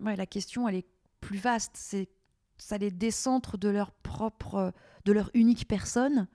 Ouais, 0.00 0.16
la 0.16 0.26
question, 0.26 0.66
elle 0.68 0.76
est 0.76 0.86
plus 1.20 1.38
vaste. 1.38 1.72
C'est 1.74 2.08
ça 2.58 2.76
les 2.78 2.90
décentre 2.90 3.56
de 3.56 3.68
leur 3.68 3.92
propre, 3.92 4.72
de 5.04 5.12
leur 5.12 5.30
unique 5.34 5.66
personne. 5.66 6.26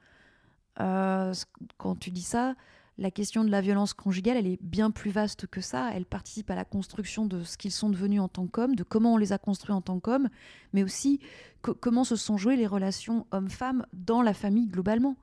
Euh, 0.79 1.33
quand 1.77 1.99
tu 1.99 2.11
dis 2.11 2.23
ça, 2.23 2.55
la 2.97 3.11
question 3.11 3.43
de 3.43 3.49
la 3.49 3.61
violence 3.61 3.93
conjugale, 3.93 4.37
elle 4.37 4.47
est 4.47 4.61
bien 4.61 4.91
plus 4.91 5.11
vaste 5.11 5.47
que 5.47 5.61
ça. 5.61 5.91
Elle 5.93 6.05
participe 6.05 6.49
à 6.49 6.55
la 6.55 6.65
construction 6.65 7.25
de 7.25 7.43
ce 7.43 7.57
qu'ils 7.57 7.71
sont 7.71 7.89
devenus 7.89 8.21
en 8.21 8.27
tant 8.27 8.47
qu'hommes, 8.47 8.75
de 8.75 8.83
comment 8.83 9.13
on 9.13 9.17
les 9.17 9.33
a 9.33 9.37
construits 9.37 9.73
en 9.73 9.81
tant 9.81 9.99
qu'hommes, 9.99 10.29
mais 10.73 10.83
aussi 10.83 11.19
comment 11.61 12.03
se 12.03 12.15
sont 12.15 12.37
jouées 12.37 12.55
les 12.55 12.67
relations 12.67 13.25
hommes-femmes 13.31 13.85
dans 13.93 14.21
la 14.21 14.33
famille 14.33 14.67
globalement. 14.67 15.15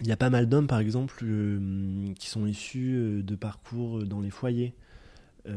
il 0.00 0.06
y 0.06 0.12
a 0.12 0.16
pas 0.16 0.30
mal 0.30 0.48
d'hommes, 0.48 0.66
par 0.66 0.78
exemple, 0.78 1.24
qui 2.18 2.28
sont 2.28 2.46
issus 2.46 3.22
de 3.22 3.34
parcours 3.34 4.04
dans 4.04 4.20
les 4.20 4.30
foyers. 4.30 4.74
et 5.46 5.50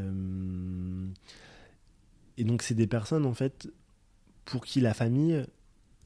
donc, 2.44 2.62
c'est 2.62 2.74
des 2.74 2.86
personnes, 2.86 3.26
en 3.26 3.34
fait, 3.34 3.68
pour 4.50 4.64
qui 4.64 4.80
la 4.80 4.94
famille, 4.94 5.46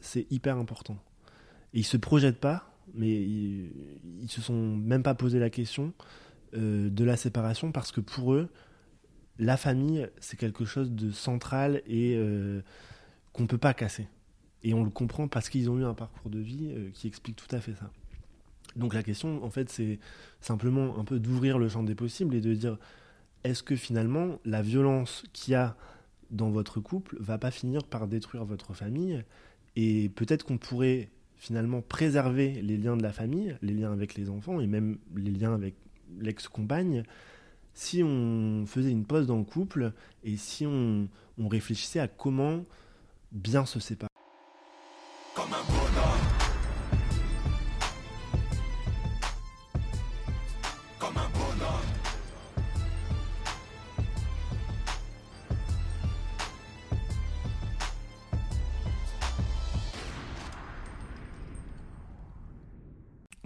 c'est 0.00 0.30
hyper 0.30 0.58
important. 0.58 0.98
Et 1.72 1.78
ils 1.78 1.84
se 1.84 1.96
projettent 1.96 2.40
pas, 2.40 2.70
mais 2.92 3.08
ils, 3.08 3.70
ils 4.20 4.30
se 4.30 4.42
sont 4.42 4.76
même 4.76 5.02
pas 5.02 5.14
posé 5.14 5.38
la 5.38 5.48
question 5.48 5.94
euh, 6.54 6.90
de 6.90 7.04
la 7.04 7.16
séparation 7.16 7.72
parce 7.72 7.90
que 7.90 8.02
pour 8.02 8.34
eux, 8.34 8.50
la 9.38 9.56
famille, 9.56 10.06
c'est 10.20 10.36
quelque 10.36 10.66
chose 10.66 10.92
de 10.92 11.10
central 11.10 11.80
et 11.86 12.16
euh, 12.16 12.60
qu'on 13.32 13.46
peut 13.46 13.58
pas 13.58 13.72
casser. 13.72 14.08
Et 14.62 14.74
on 14.74 14.84
le 14.84 14.90
comprend 14.90 15.26
parce 15.26 15.48
qu'ils 15.48 15.70
ont 15.70 15.78
eu 15.78 15.84
un 15.84 15.94
parcours 15.94 16.30
de 16.30 16.38
vie 16.38 16.70
euh, 16.74 16.90
qui 16.92 17.08
explique 17.08 17.36
tout 17.36 17.56
à 17.56 17.60
fait 17.60 17.74
ça. 17.74 17.90
Donc 18.76 18.92
la 18.92 19.02
question, 19.02 19.42
en 19.42 19.48
fait, 19.48 19.70
c'est 19.70 19.98
simplement 20.42 20.98
un 20.98 21.04
peu 21.04 21.18
d'ouvrir 21.18 21.58
le 21.58 21.70
champ 21.70 21.82
des 21.82 21.94
possibles 21.94 22.34
et 22.34 22.42
de 22.42 22.52
dire 22.52 22.76
est-ce 23.42 23.62
que 23.62 23.74
finalement 23.74 24.38
la 24.44 24.60
violence 24.60 25.24
qu'il 25.32 25.52
y 25.52 25.54
a 25.54 25.76
dans 26.30 26.50
votre 26.50 26.80
couple 26.80 27.16
va 27.20 27.38
pas 27.38 27.50
finir 27.50 27.84
par 27.84 28.06
détruire 28.06 28.44
votre 28.44 28.74
famille 28.74 29.22
et 29.76 30.08
peut-être 30.10 30.44
qu'on 30.44 30.58
pourrait 30.58 31.10
finalement 31.36 31.82
préserver 31.82 32.62
les 32.62 32.76
liens 32.76 32.96
de 32.96 33.02
la 33.02 33.12
famille, 33.12 33.56
les 33.60 33.74
liens 33.74 33.92
avec 33.92 34.14
les 34.14 34.30
enfants 34.30 34.60
et 34.60 34.66
même 34.66 34.98
les 35.14 35.30
liens 35.30 35.54
avec 35.54 35.74
l'ex-compagne 36.18 37.04
si 37.74 38.02
on 38.04 38.64
faisait 38.66 38.90
une 38.90 39.04
pause 39.04 39.26
dans 39.26 39.36
le 39.36 39.44
couple 39.44 39.92
et 40.22 40.36
si 40.36 40.64
on, 40.64 41.08
on 41.38 41.48
réfléchissait 41.48 42.00
à 42.00 42.08
comment 42.08 42.64
bien 43.32 43.66
se 43.66 43.80
séparer. 43.80 44.13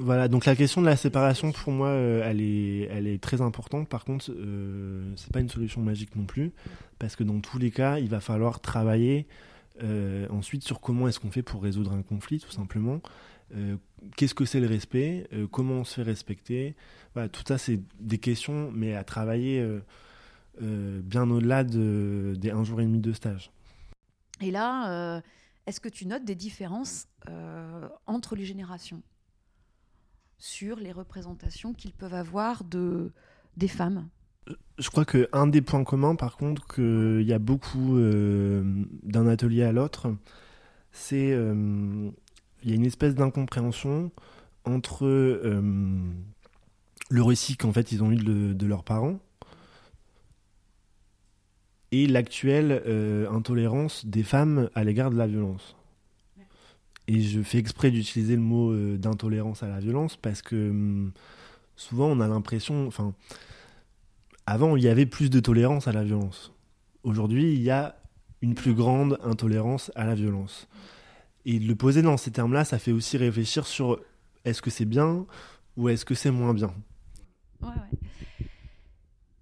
Voilà, 0.00 0.28
donc 0.28 0.46
la 0.46 0.54
question 0.54 0.80
de 0.80 0.86
la 0.86 0.96
séparation, 0.96 1.50
pour 1.50 1.72
moi, 1.72 1.88
euh, 1.88 2.22
elle, 2.24 2.40
est, 2.40 2.82
elle 2.82 3.08
est 3.08 3.20
très 3.20 3.40
importante. 3.40 3.88
Par 3.88 4.04
contre, 4.04 4.30
euh, 4.30 5.12
c'est 5.16 5.32
pas 5.32 5.40
une 5.40 5.48
solution 5.48 5.82
magique 5.82 6.14
non 6.14 6.24
plus, 6.24 6.52
parce 7.00 7.16
que 7.16 7.24
dans 7.24 7.40
tous 7.40 7.58
les 7.58 7.72
cas, 7.72 7.98
il 7.98 8.08
va 8.08 8.20
falloir 8.20 8.60
travailler 8.60 9.26
euh, 9.82 10.28
ensuite 10.30 10.62
sur 10.62 10.80
comment 10.80 11.08
est-ce 11.08 11.18
qu'on 11.18 11.32
fait 11.32 11.42
pour 11.42 11.64
résoudre 11.64 11.92
un 11.92 12.02
conflit, 12.02 12.38
tout 12.38 12.52
simplement. 12.52 13.00
Euh, 13.56 13.76
qu'est-ce 14.16 14.34
que 14.34 14.44
c'est 14.44 14.60
le 14.60 14.68
respect 14.68 15.28
Comment 15.50 15.80
on 15.80 15.84
se 15.84 15.96
fait 15.96 16.04
respecter 16.04 16.76
Voilà, 17.14 17.28
tout 17.28 17.42
ça, 17.46 17.58
c'est 17.58 17.80
des 17.98 18.18
questions, 18.18 18.70
mais 18.72 18.94
à 18.94 19.02
travailler 19.02 19.66
bien 20.60 21.28
au-delà 21.28 21.64
de, 21.64 22.36
des 22.38 22.52
un 22.52 22.62
jour 22.62 22.80
et 22.80 22.84
demi 22.84 23.00
de 23.00 23.12
stage. 23.12 23.50
Et 24.40 24.52
là, 24.52 25.22
est-ce 25.66 25.80
que 25.80 25.88
tu 25.88 26.06
notes 26.06 26.24
des 26.24 26.36
différences 26.36 27.08
entre 28.06 28.36
les 28.36 28.44
générations? 28.44 29.02
Sur 30.38 30.76
les 30.76 30.92
représentations 30.92 31.74
qu'ils 31.74 31.92
peuvent 31.92 32.14
avoir 32.14 32.64
de, 32.64 33.12
des 33.56 33.68
femmes 33.68 34.08
je 34.78 34.90
crois 34.90 35.04
qu'un 35.04 35.46
des 35.46 35.60
points 35.60 35.84
communs, 35.84 36.14
par 36.14 36.36
contre, 36.36 36.66
qu'il 36.66 37.26
y 37.26 37.32
a 37.32 37.38
beaucoup 37.38 37.96
euh, 37.96 38.62
d'un 39.02 39.26
atelier 39.26 39.64
à 39.64 39.72
l'autre, 39.72 40.14
c'est 40.92 41.32
euh, 41.32 42.10
il 42.62 42.70
y 42.70 42.72
a 42.72 42.76
une 42.76 42.84
espèce 42.84 43.14
d'incompréhension 43.14 44.10
entre 44.64 45.06
euh, 45.06 45.60
le 47.10 47.22
récit 47.22 47.56
qu'en 47.56 47.72
fait 47.72 47.92
ils 47.92 48.02
ont 48.02 48.10
eu 48.10 48.16
de 48.16 48.66
leurs 48.66 48.84
parents 48.84 49.18
et 51.90 52.06
l'actuelle 52.06 52.82
intolérance 53.30 54.04
des 54.04 54.22
femmes 54.22 54.68
à 54.74 54.84
l'égard 54.84 55.10
de 55.10 55.16
la 55.16 55.26
violence. 55.26 55.77
Et 57.08 57.22
je 57.22 57.40
fais 57.40 57.56
exprès 57.56 57.90
d'utiliser 57.90 58.36
le 58.36 58.42
mot 58.42 58.70
euh, 58.70 58.98
d'intolérance 58.98 59.62
à 59.62 59.68
la 59.68 59.80
violence 59.80 60.16
parce 60.16 60.42
que 60.42 60.70
hum, 60.70 61.12
souvent 61.74 62.06
on 62.06 62.20
a 62.20 62.28
l'impression, 62.28 62.86
enfin, 62.86 63.14
avant 64.46 64.76
il 64.76 64.82
y 64.84 64.88
avait 64.88 65.06
plus 65.06 65.30
de 65.30 65.40
tolérance 65.40 65.88
à 65.88 65.92
la 65.92 66.04
violence. 66.04 66.52
Aujourd'hui, 67.02 67.54
il 67.54 67.62
y 67.62 67.70
a 67.70 67.96
une 68.42 68.54
plus 68.54 68.74
grande 68.74 69.18
intolérance 69.24 69.90
à 69.94 70.04
la 70.04 70.14
violence. 70.14 70.68
Et 71.46 71.58
le 71.58 71.74
poser 71.74 72.02
dans 72.02 72.18
ces 72.18 72.30
termes-là, 72.30 72.64
ça 72.64 72.78
fait 72.78 72.92
aussi 72.92 73.16
réfléchir 73.16 73.66
sur 73.66 73.98
est-ce 74.44 74.60
que 74.60 74.70
c'est 74.70 74.84
bien 74.84 75.24
ou 75.78 75.88
est-ce 75.88 76.04
que 76.04 76.14
c'est 76.14 76.30
moins 76.30 76.52
bien? 76.52 76.74
Ouais. 77.62 77.70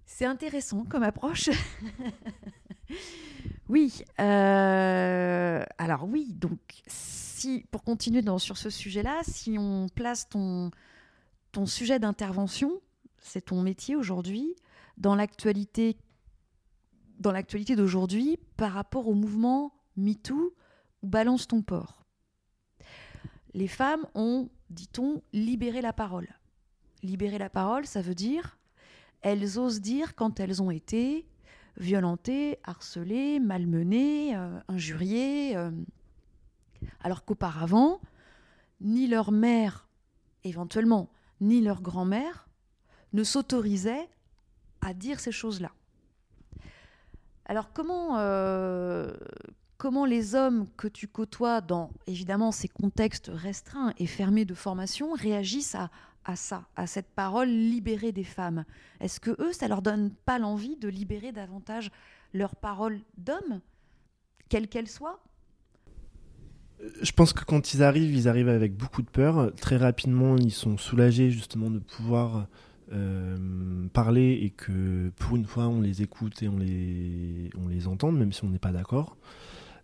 C'est 0.05 0.25
intéressant 0.25 0.85
comme 0.85 1.03
approche. 1.03 1.49
oui. 3.69 4.03
Euh, 4.19 5.63
alors 5.77 6.05
oui, 6.05 6.33
donc 6.33 6.59
si, 6.87 7.65
pour 7.71 7.83
continuer 7.83 8.23
sur 8.39 8.57
ce 8.57 8.69
sujet-là, 8.69 9.21
si 9.23 9.57
on 9.59 9.87
place 9.89 10.29
ton, 10.29 10.71
sujet 11.65 11.99
d'intervention, 11.99 12.81
c'est 13.19 13.45
ton 13.45 13.61
métier 13.61 13.95
aujourd'hui, 13.95 14.55
dans 14.97 15.15
l'actualité 15.15 15.95
d'aujourd'hui 17.19 18.37
par 18.57 18.73
rapport 18.73 19.07
au 19.07 19.13
mouvement 19.13 19.73
MeToo 19.95 20.53
ou 21.01 21.07
Balance 21.07 21.47
ton 21.47 21.61
port. 21.61 22.05
Les 23.53 23.67
femmes 23.67 24.05
ont, 24.13 24.49
dit-on, 24.69 25.23
libéré 25.33 25.81
la 25.81 25.93
parole. 25.93 26.27
Libérer 27.01 27.39
la 27.39 27.49
parole, 27.49 27.85
ça 27.85 28.01
veut 28.01 28.15
dire 28.15 28.57
elles 29.21 29.59
osent 29.59 29.81
dire 29.81 30.15
quand 30.15 30.39
elles 30.39 30.61
ont 30.61 30.71
été 30.71 31.27
violentées, 31.77 32.59
harcelées, 32.63 33.39
malmenées, 33.39 34.35
euh, 34.35 34.59
injuriées, 34.67 35.55
euh, 35.55 35.71
alors 37.01 37.23
qu'auparavant, 37.23 38.01
ni 38.81 39.07
leur 39.07 39.31
mère, 39.31 39.87
éventuellement, 40.43 41.09
ni 41.41 41.61
leur 41.61 41.81
grand-mère 41.81 42.47
ne 43.13 43.23
s'autorisaient 43.23 44.09
à 44.81 44.93
dire 44.93 45.19
ces 45.19 45.31
choses-là. 45.31 45.71
Alors 47.45 47.71
comment, 47.71 48.17
euh, 48.17 49.15
comment 49.77 50.05
les 50.05 50.35
hommes 50.35 50.67
que 50.75 50.87
tu 50.87 51.07
côtoies 51.07 51.61
dans, 51.61 51.91
évidemment, 52.05 52.51
ces 52.51 52.67
contextes 52.67 53.31
restreints 53.33 53.93
et 53.97 54.05
fermés 54.05 54.45
de 54.45 54.53
formation 54.53 55.13
réagissent 55.13 55.75
à, 55.75 55.89
à 56.27 56.35
ça, 56.35 56.67
à 56.75 56.85
cette 56.85 57.09
parole 57.09 57.47
libérée 57.47 58.11
des 58.11 58.25
femmes 58.25 58.65
Est-ce 58.99 59.19
que 59.19 59.31
eux, 59.41 59.53
ça 59.53 59.67
leur 59.67 59.81
donne 59.81 60.11
pas 60.11 60.37
l'envie 60.37 60.75
de 60.75 60.89
libérer 60.89 61.31
davantage 61.31 61.89
leur 62.33 62.55
parole 62.55 62.99
d'homme, 63.17 63.61
quelle 64.49 64.67
qu'elle 64.67 64.87
soit 64.87 65.23
je 67.01 67.11
pense 67.11 67.33
que 67.33 67.43
quand 67.43 67.73
ils 67.73 67.81
arrivent, 67.81 68.15
ils 68.15 68.27
arrivent 68.27 68.49
avec 68.49 68.77
beaucoup 68.77 69.01
de 69.01 69.09
peur. 69.09 69.51
Très 69.55 69.77
rapidement, 69.77 70.35
ils 70.37 70.51
sont 70.51 70.77
soulagés 70.77 71.31
justement 71.31 71.71
de 71.71 71.79
pouvoir 71.79 72.45
euh, 72.93 73.87
parler 73.93 74.39
et 74.43 74.51
que 74.51 75.09
pour 75.17 75.35
une 75.37 75.45
fois, 75.45 75.67
on 75.67 75.81
les 75.81 76.03
écoute 76.03 76.43
et 76.43 76.47
on 76.47 76.57
les, 76.57 77.49
on 77.57 77.91
entend, 77.91 78.11
même 78.11 78.31
si 78.31 78.43
on 78.43 78.49
n'est 78.49 78.59
pas 78.59 78.71
d'accord. 78.71 79.17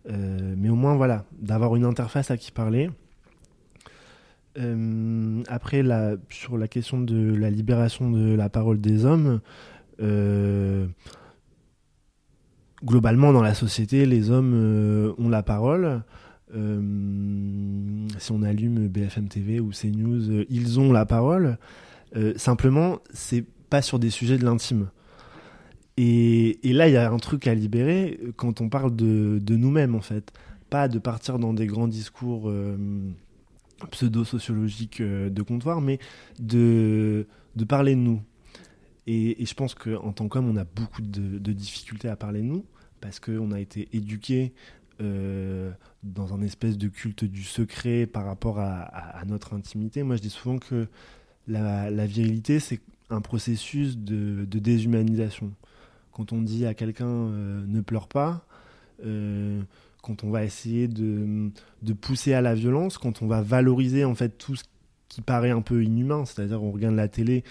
Euh, 0.08 0.54
mais 0.56 0.68
au 0.68 0.76
moins, 0.76 0.94
voilà, 0.94 1.24
d'avoir 1.32 1.74
une 1.74 1.84
interface 1.84 2.30
à 2.30 2.36
qui 2.36 2.52
parler. 2.52 2.90
Euh, 4.56 5.42
après, 5.48 5.82
sur 6.30 6.56
la 6.56 6.68
question 6.68 7.00
de 7.00 7.34
la 7.34 7.50
libération 7.50 8.10
de 8.10 8.34
la 8.34 8.48
parole 8.48 8.80
des 8.80 9.04
hommes, 9.04 9.40
globalement, 12.84 13.32
dans 13.32 13.42
la 13.42 13.54
société, 13.54 14.06
les 14.06 14.30
hommes 14.30 15.14
ont 15.18 15.28
la 15.28 15.42
parole. 15.42 16.02
Euh, 16.54 18.08
si 18.18 18.32
on 18.32 18.42
allume 18.42 18.88
BFM 18.88 19.28
TV 19.28 19.60
ou 19.60 19.70
CNews, 19.70 20.30
euh, 20.30 20.44
ils 20.50 20.78
ont 20.78 20.92
la 20.92 21.06
parole. 21.06 21.58
Euh, 22.16 22.32
simplement, 22.36 22.98
c'est 23.12 23.44
pas 23.70 23.82
sur 23.82 23.98
des 23.98 24.10
sujets 24.10 24.38
de 24.38 24.44
l'intime. 24.44 24.88
Et, 25.96 26.58
là, 26.64 26.88
il 26.88 26.92
y 26.92 26.96
a 26.96 27.10
un 27.10 27.16
truc 27.18 27.46
à 27.46 27.54
libérer 27.54 28.20
quand 28.36 28.60
on 28.60 28.68
parle 28.68 28.94
de, 28.94 29.40
nous-mêmes, 29.48 29.94
en 29.94 30.00
fait. 30.00 30.32
Pas 30.68 30.88
de 30.88 30.98
partir 30.98 31.38
dans 31.38 31.54
des 31.54 31.66
grands 31.66 31.86
discours 31.86 32.52
pseudo-sociologiques 33.90 35.02
de 35.02 35.42
comptoir, 35.42 35.80
mais 35.80 35.98
de, 36.38 37.26
de 37.56 37.64
parler 37.64 37.94
de 37.94 38.00
nous. 38.00 38.22
Et, 39.06 39.44
je 39.44 39.54
pense 39.54 39.74
qu'en 39.74 40.12
tant 40.12 40.28
qu'homme, 40.28 40.48
on 40.48 40.56
a 40.56 40.64
beaucoup 40.64 41.02
de, 41.02 41.38
de, 41.38 41.52
difficultés 41.52 42.08
à 42.08 42.16
parler 42.16 42.40
de 42.40 42.46
nous, 42.46 42.64
parce 43.00 43.20
qu'on 43.20 43.52
a 43.52 43.60
été 43.60 43.88
éduqué 43.92 44.54
euh, 45.00 45.72
dans 46.04 46.34
un 46.34 46.42
espèce 46.42 46.78
de 46.78 46.86
culte 46.88 47.24
du 47.24 47.42
secret 47.42 48.06
par 48.06 48.24
rapport 48.26 48.60
à, 48.60 49.22
notre 49.26 49.54
intimité. 49.54 50.02
Moi, 50.02 50.16
je 50.16 50.22
dis 50.22 50.30
souvent 50.30 50.58
que 50.58 50.86
la, 51.48 52.06
virilité, 52.06 52.60
c'est 52.60 52.80
un 53.10 53.20
processus 53.20 53.98
de, 53.98 54.44
déshumanisation. 54.44 55.52
Quand 56.12 56.32
on 56.32 56.42
dit 56.42 56.64
à 56.64 56.74
quelqu'un 56.74 57.08
euh, 57.08 57.64
ne 57.66 57.80
pleure 57.80 58.06
pas, 58.06 58.46
euh, 59.04 59.62
quand 60.04 60.22
on 60.22 60.30
va 60.30 60.44
essayer 60.44 60.86
de, 60.86 61.50
de, 61.82 61.92
pousser 61.94 62.34
à 62.34 62.42
la 62.42 62.54
violence, 62.54 62.98
quand 62.98 63.22
on 63.22 63.26
va 63.26 63.40
valoriser 63.40 64.04
en 64.04 64.14
fait 64.14 64.36
tout 64.36 64.54
ce 64.54 64.64
qui 65.08 65.22
paraît 65.22 65.50
un 65.50 65.62
peu 65.62 65.82
inhumain. 65.82 66.26
C'est-à-dire, 66.26 66.62
on 66.62 66.70
regarde 66.70 66.94
la 66.94 67.08
télé, 67.08 67.42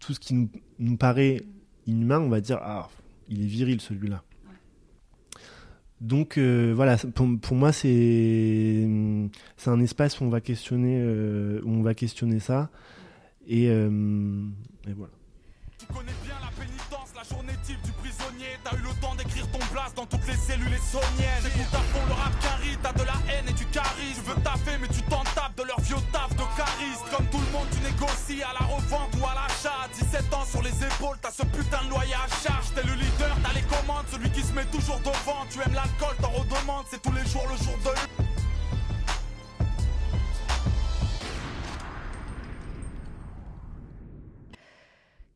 tout 0.00 0.12
ce 0.12 0.18
qui 0.18 0.34
nous, 0.34 0.48
nous 0.80 0.96
paraît 0.96 1.42
inhumain, 1.86 2.18
on 2.18 2.28
va 2.28 2.40
dire 2.40 2.58
ah, 2.60 2.88
il 3.28 3.42
est 3.42 3.46
viril 3.46 3.80
celui-là. 3.80 4.24
Donc 6.00 6.38
euh, 6.38 6.72
voilà, 6.74 6.96
pour, 6.96 7.28
pour 7.40 7.56
moi 7.56 7.72
c'est 7.72 8.88
c'est 9.58 9.70
un 9.70 9.80
espace 9.80 10.20
où 10.20 10.24
on 10.24 10.30
va 10.30 10.40
questionner 10.40 10.98
euh, 10.98 11.60
où 11.62 11.70
on 11.70 11.82
va 11.82 11.92
questionner 11.94 12.40
ça 12.40 12.70
et, 13.46 13.68
euh, 13.68 13.90
et 14.88 14.92
voilà. 14.94 15.12
Toutes 20.10 20.26
les 20.26 20.36
cellules. 20.36 20.70
C'est 20.90 20.98
tout 20.98 21.76
à 21.76 21.78
fond 21.78 22.04
le 22.08 22.14
rap 22.14 22.34
carry, 22.42 22.76
t'as 22.82 22.92
de 22.92 23.04
la 23.04 23.14
haine 23.30 23.48
et 23.48 23.52
du 23.52 23.64
charisme. 23.66 24.22
Tu 24.24 24.30
veux 24.30 24.42
taffer, 24.42 24.76
mais 24.80 24.88
tu 24.88 25.02
t'en 25.02 25.22
tapes 25.34 25.56
de 25.56 25.62
leur 25.62 25.80
vieux 25.80 26.02
taf 26.12 26.30
de 26.34 26.42
charisme. 26.56 27.06
Comme 27.14 27.26
tout 27.26 27.38
le 27.38 27.52
monde, 27.52 27.68
tu 27.70 27.78
négocies 27.80 28.42
à 28.42 28.52
la 28.58 28.66
revente 28.66 29.14
ou 29.20 29.24
à 29.24 29.34
l'achat. 29.34 29.86
17 29.94 30.34
ans 30.34 30.44
sur 30.44 30.62
les 30.62 30.74
épaules, 30.74 31.16
t'as 31.22 31.30
ce 31.30 31.42
putain 31.42 31.82
de 31.84 31.90
loyer 31.90 32.14
à 32.14 32.26
charge. 32.42 32.74
T'es 32.74 32.82
le 32.82 32.94
leader, 32.94 33.34
t'as 33.42 33.54
les 33.54 33.62
commandes, 33.62 34.06
celui 34.10 34.30
qui 34.30 34.42
se 34.42 34.52
met 34.52 34.66
toujours 34.66 34.98
devant. 34.98 35.46
Tu 35.48 35.60
aimes 35.62 35.74
l'alcool, 35.74 36.16
t'en 36.20 36.30
redemandes, 36.30 36.86
c'est 36.90 37.00
tous 37.00 37.12
les 37.12 37.24
jours 37.30 37.46
le 37.48 37.56
jour 37.62 37.78
de 37.84 37.90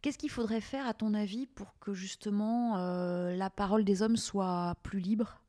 Qu'est-ce 0.04 0.18
qu'il 0.18 0.28
faudrait 0.28 0.60
faire, 0.60 0.86
à 0.86 0.92
ton 0.92 1.14
avis, 1.14 1.46
pour 1.46 1.78
que 1.78 1.94
justement 1.94 2.76
euh, 2.76 3.34
la 3.34 3.48
parole 3.48 3.86
des 3.86 4.02
hommes 4.02 4.18
soit 4.18 4.76
plus 4.82 5.00
libre? 5.00 5.40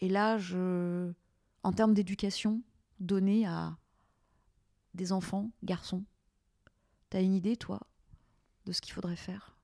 Et 0.00 0.08
là, 0.08 0.38
je, 0.38 1.12
en 1.62 1.72
termes 1.72 1.94
d'éducation 1.94 2.62
donnée 2.98 3.46
à 3.46 3.76
des 4.94 5.12
enfants, 5.12 5.52
garçons, 5.62 6.02
t'as 7.10 7.22
une 7.22 7.32
idée, 7.32 7.56
toi, 7.56 7.78
de 8.64 8.72
ce 8.72 8.80
qu'il 8.80 8.92
faudrait 8.92 9.14
faire? 9.14 9.56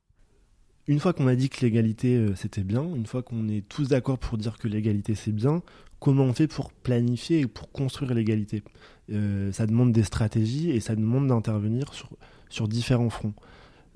Une 0.86 1.00
fois 1.00 1.12
qu'on 1.14 1.26
a 1.26 1.34
dit 1.34 1.48
que 1.48 1.62
l'égalité 1.62 2.16
euh, 2.16 2.36
c'était 2.36 2.62
bien, 2.62 2.84
une 2.94 3.06
fois 3.06 3.24
qu'on 3.24 3.48
est 3.48 3.68
tous 3.68 3.88
d'accord 3.88 4.20
pour 4.20 4.38
dire 4.38 4.56
que 4.56 4.68
l'égalité 4.68 5.16
c'est 5.16 5.32
bien, 5.32 5.64
comment 5.98 6.22
on 6.22 6.32
fait 6.32 6.46
pour 6.46 6.72
planifier 6.72 7.40
et 7.40 7.46
pour 7.48 7.72
construire 7.72 8.14
l'égalité? 8.14 8.62
Euh, 9.10 9.50
Ça 9.50 9.66
demande 9.66 9.90
des 9.90 10.04
stratégies 10.04 10.70
et 10.70 10.78
ça 10.78 10.94
demande 10.94 11.26
d'intervenir 11.26 11.92
sur, 11.92 12.10
sur 12.50 12.68
différents 12.68 13.10
fronts. 13.10 13.34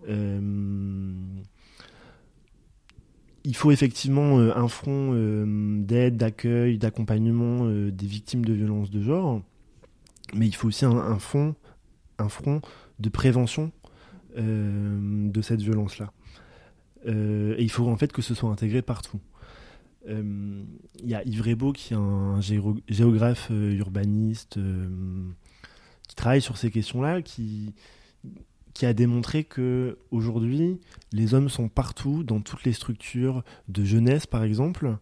Euh, 0.09 1.13
il 3.45 3.57
faut 3.57 3.71
effectivement 3.71 4.39
euh, 4.39 4.53
un 4.57 4.69
front 4.69 5.13
euh, 5.15 5.81
d'aide, 5.83 6.17
d'accueil, 6.17 6.79
d'accompagnement 6.79 7.67
des 7.67 8.07
victimes 8.07 8.45
de 8.45 8.53
violences 8.53 8.91
de 8.91 9.01
genre, 9.03 9.43
mais 10.35 10.47
il 10.47 10.55
faut 10.55 10.69
aussi 10.69 10.85
un, 10.85 10.97
un, 10.97 11.19
fond, 11.19 11.55
un 12.19 12.29
front 12.29 12.61
de 12.99 13.09
prévention 13.09 13.73
de 14.37 15.41
cette 15.41 15.63
violence-là. 15.63 16.13
Et 17.07 17.63
il 17.63 17.71
faut 17.71 17.89
en 17.89 17.97
fait 17.97 18.13
que 18.13 18.21
ce 18.21 18.35
soit 18.35 18.51
intégré 18.51 18.83
partout. 18.83 19.21
Il 20.07 20.67
y 21.05 21.15
a 21.15 21.25
Yves 21.25 21.41
Rebaud 21.41 21.73
qui 21.73 21.95
est 21.95 21.97
un 21.97 22.39
géo- 22.41 22.79
géographe 22.87 23.51
urbaniste 23.51 24.59
qui 26.07 26.17
travaille 26.17 26.43
sur 26.43 26.59
ces 26.59 26.71
questions-là, 26.71 27.23
qui, 27.23 27.73
qui 28.77 28.85
a 28.85 28.93
démontré 28.93 29.43
que 29.43 29.97
aujourd'hui 30.11 30.79
les 31.11 31.33
hommes 31.33 31.49
sont 31.49 31.71
partout 31.71 32.25
dans 32.25 32.41
toutes 32.41 32.65
les 32.65 32.75
structures 32.75 33.43
de 33.69 33.85
jeunesse 33.85 34.27
par 34.27 34.45
exemple. 34.45 34.99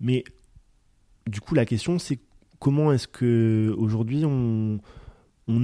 Mais 0.00 0.24
du 1.26 1.42
coup 1.42 1.54
la 1.54 1.66
question 1.66 1.98
c'est 1.98 2.18
comment 2.58 2.92
est-ce 2.92 3.06
que 3.06 3.74
aujourd'hui 3.76 4.24
on, 4.24 4.80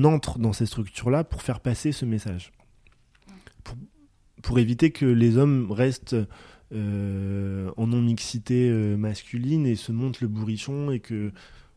entre 0.04 0.38
dans 0.38 0.52
ces 0.52 0.66
structures 0.66 1.08
là 1.08 1.24
pour 1.24 1.40
faire 1.40 1.60
passer 1.60 1.92
ce 1.92 2.04
message? 2.04 2.52
Pour, 4.42 4.58
éviter 4.58 4.90
que 4.90 5.06
les 5.06 5.38
hommes 5.38 5.70
restent 5.70 6.16
euh, 6.74 7.70
en 7.78 7.86
non 7.86 8.02
mixité 8.02 8.68
euh, 8.68 8.98
masculine 8.98 9.66
et 9.66 9.76
se 9.76 9.92
montent 9.92 10.20
le 10.20 10.28
bourrichon 10.28 10.90
et 10.90 11.00
que 11.00 11.32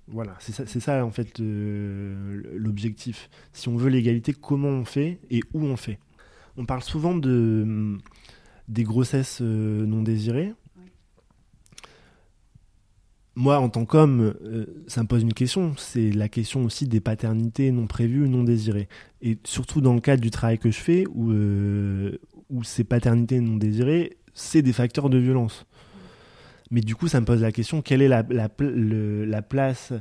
voilà, 0.08 0.36
c'est 0.40 0.80
ça, 0.80 1.06
en 1.06 1.12
fait 1.12 1.40
euh, 1.40 2.42
l'objectif. 2.56 3.30
Si 3.54 3.70
on 3.70 3.78
veut 3.78 3.90
l'égalité, 3.90 4.34
comment 4.34 4.68
on 4.68 4.86
fait 4.86 5.20
et 5.32 5.42
où 5.54 5.64
on 5.64 5.78
fait? 5.78 5.98
On 6.58 6.66
parle 6.66 6.84
souvent 6.84 7.16
de, 7.16 7.98
des 8.68 8.84
grossesses 8.84 9.40
euh, 9.42 9.86
non 9.86 10.04
désirées. 10.04 10.54
Moi, 13.36 13.58
en 13.58 13.70
tant 13.70 13.86
qu'homme, 13.86 14.36
euh, 14.44 14.66
ça 14.88 15.02
me 15.02 15.08
pose 15.08 15.24
une 15.24 15.34
question. 15.34 15.74
C'est 15.78 16.12
la 16.12 16.30
question 16.30 16.66
aussi 16.66 16.86
des 16.86 17.00
paternités 17.00 17.72
non 17.72 17.88
prévues, 17.88 18.30
non 18.30 18.44
désirées. 18.44 18.90
Et 19.22 19.40
surtout 19.46 19.82
dans 19.82 19.94
le 19.94 20.02
cadre 20.02 20.22
du 20.22 20.30
travail 20.30 20.60
que 20.60 20.70
je 20.70 20.80
fais, 20.80 21.06
où 21.08 22.64
ces 22.64 22.84
paternités 22.84 23.40
non 23.40 23.56
désirées, 23.56 24.18
c'est 24.36 24.62
des 24.62 24.74
facteurs 24.74 25.10
de 25.10 25.18
violence. 25.18 25.66
Mais 26.74 26.82
du 26.82 26.96
coup, 26.96 27.08
ça 27.08 27.22
me 27.22 27.26
pose 27.28 27.40
la 27.40 27.52
question 27.52 27.84
quelle 27.84 28.02
est 28.02 28.08
la, 28.08 28.24
place 29.44 29.94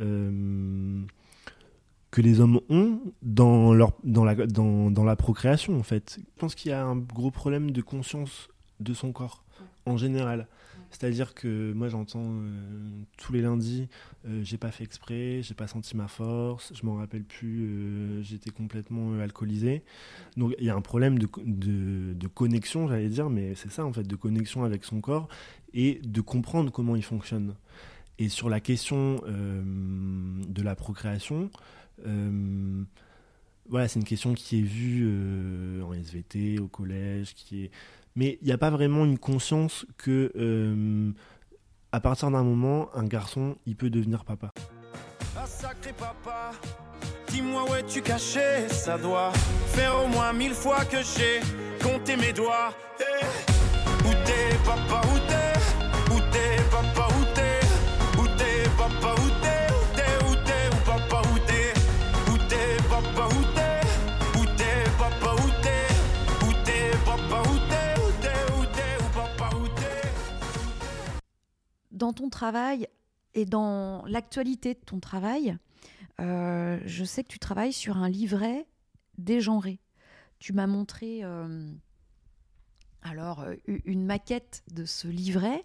euh, 0.00 1.02
que 2.10 2.22
les 2.22 2.40
hommes 2.40 2.60
ont 2.70 2.98
dans, 3.20 3.74
la, 3.74 3.90
dans 4.02 5.04
la 5.04 5.16
procréation, 5.16 5.78
en 5.78 5.82
fait? 5.82 6.16
Je 6.18 6.40
pense 6.40 6.54
qu'il 6.54 6.70
y 6.70 6.72
a 6.72 6.82
un 6.82 6.96
gros 6.96 7.30
problème 7.30 7.72
de 7.72 7.82
conscience 7.82 8.48
de 8.80 8.94
son 8.94 9.12
corps, 9.12 9.44
en 9.84 9.98
général. 9.98 10.48
C'est-à-dire 10.94 11.34
que 11.34 11.72
moi 11.72 11.88
j'entends 11.88 12.22
euh, 12.24 12.48
tous 13.16 13.32
les 13.32 13.42
lundis, 13.42 13.88
euh, 14.26 14.44
j'ai 14.44 14.58
pas 14.58 14.70
fait 14.70 14.84
exprès, 14.84 15.40
j'ai 15.42 15.54
pas 15.54 15.66
senti 15.66 15.96
ma 15.96 16.06
force, 16.06 16.72
je 16.72 16.86
m'en 16.86 16.94
rappelle 16.94 17.24
plus, 17.24 17.66
euh, 17.66 18.22
j'étais 18.22 18.50
complètement 18.50 19.18
alcoolisé. 19.18 19.82
Donc 20.36 20.54
il 20.60 20.64
y 20.64 20.70
a 20.70 20.76
un 20.76 20.80
problème 20.80 21.18
de, 21.18 21.26
de, 21.44 22.14
de 22.14 22.26
connexion, 22.28 22.86
j'allais 22.86 23.08
dire, 23.08 23.28
mais 23.28 23.56
c'est 23.56 23.72
ça 23.72 23.84
en 23.84 23.92
fait, 23.92 24.04
de 24.04 24.14
connexion 24.14 24.62
avec 24.62 24.84
son 24.84 25.00
corps 25.00 25.26
et 25.72 26.00
de 26.04 26.20
comprendre 26.20 26.70
comment 26.70 26.94
il 26.94 27.02
fonctionne. 27.02 27.56
Et 28.20 28.28
sur 28.28 28.48
la 28.48 28.60
question 28.60 29.20
de 29.26 30.62
la 30.62 30.76
procréation, 30.76 31.50
voilà, 33.68 33.88
c'est 33.88 33.98
une 33.98 34.04
question 34.04 34.34
qui 34.34 34.60
est 34.60 34.62
vue 34.62 35.82
en 35.82 35.92
SVT, 35.92 36.60
au 36.60 36.68
collège, 36.68 37.34
qui 37.34 37.64
est 37.64 37.70
mais 38.16 38.38
il 38.40 38.46
n'y 38.46 38.52
a 38.52 38.58
pas 38.58 38.70
vraiment 38.70 39.04
une 39.04 39.18
conscience 39.18 39.86
que 39.96 40.32
euh, 40.36 41.10
à 41.92 42.00
partir 42.00 42.30
d'un 42.30 42.42
moment, 42.42 42.88
un 42.94 43.04
garçon, 43.04 43.56
il 43.66 43.76
peut 43.76 43.90
devenir 43.90 44.24
papa. 44.24 44.50
Sacré 45.46 45.92
papa, 45.92 46.52
dis-moi 47.28 47.64
où 47.70 47.74
es-tu 47.74 48.00
caché? 48.02 48.68
Ça 48.68 48.96
doit 48.98 49.32
faire 49.74 49.92
au 50.04 50.08
moins 50.08 50.32
mille 50.32 50.54
fois 50.54 50.84
que 50.84 50.98
j'ai 50.98 51.40
compté 51.82 52.16
mes 52.16 52.32
doigts. 52.32 52.72
Eh, 53.00 53.24
Où 54.08 54.12
t'es, 54.24 54.56
papa, 54.64 55.00
où 55.08 55.18
t'es? 55.28 55.33
Ton 72.14 72.30
travail 72.30 72.88
et 73.34 73.44
dans 73.44 74.04
l'actualité 74.06 74.74
de 74.74 74.80
ton 74.80 75.00
travail, 75.00 75.56
euh, 76.20 76.78
je 76.86 77.04
sais 77.04 77.24
que 77.24 77.28
tu 77.28 77.38
travailles 77.38 77.72
sur 77.72 77.96
un 77.96 78.08
livret 78.08 78.66
dégenré. 79.18 79.80
Tu 80.38 80.52
m'as 80.52 80.66
montré 80.66 81.20
euh, 81.22 81.70
alors 83.02 83.40
euh, 83.40 83.54
une 83.66 84.04
maquette 84.04 84.62
de 84.72 84.84
ce 84.84 85.08
livret 85.08 85.64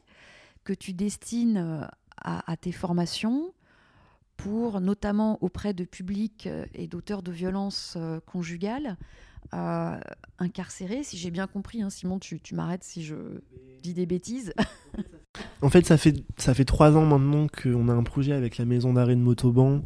que 0.63 0.73
tu 0.73 0.93
destines 0.93 1.87
à, 2.17 2.51
à 2.51 2.57
tes 2.57 2.71
formations 2.71 3.53
pour 4.37 4.79
notamment 4.79 5.37
auprès 5.43 5.73
de 5.73 5.83
publics 5.83 6.47
et 6.73 6.87
d'auteurs 6.87 7.23
de 7.23 7.31
violences 7.31 7.97
conjugales 8.25 8.97
euh, 9.53 9.99
incarcérés. 10.37 11.03
Si 11.03 11.17
j'ai 11.17 11.31
bien 11.31 11.47
compris, 11.47 11.81
hein, 11.81 11.89
Simon, 11.89 12.19
tu, 12.19 12.39
tu 12.39 12.55
m'arrêtes 12.55 12.83
si 12.83 13.03
je 13.03 13.15
dis 13.81 13.93
des 13.93 14.05
bêtises. 14.05 14.53
En 15.61 15.69
fait, 15.69 15.85
ça 15.85 15.97
fait, 15.97 16.23
ça 16.37 16.53
fait 16.53 16.65
trois 16.65 16.95
ans 16.95 17.05
maintenant 17.05 17.47
qu'on 17.47 17.89
a 17.89 17.93
un 17.93 18.03
projet 18.03 18.33
avec 18.33 18.57
la 18.57 18.65
maison 18.65 18.93
d'arrêt 18.93 19.15
de 19.15 19.21
Motoban, 19.21 19.83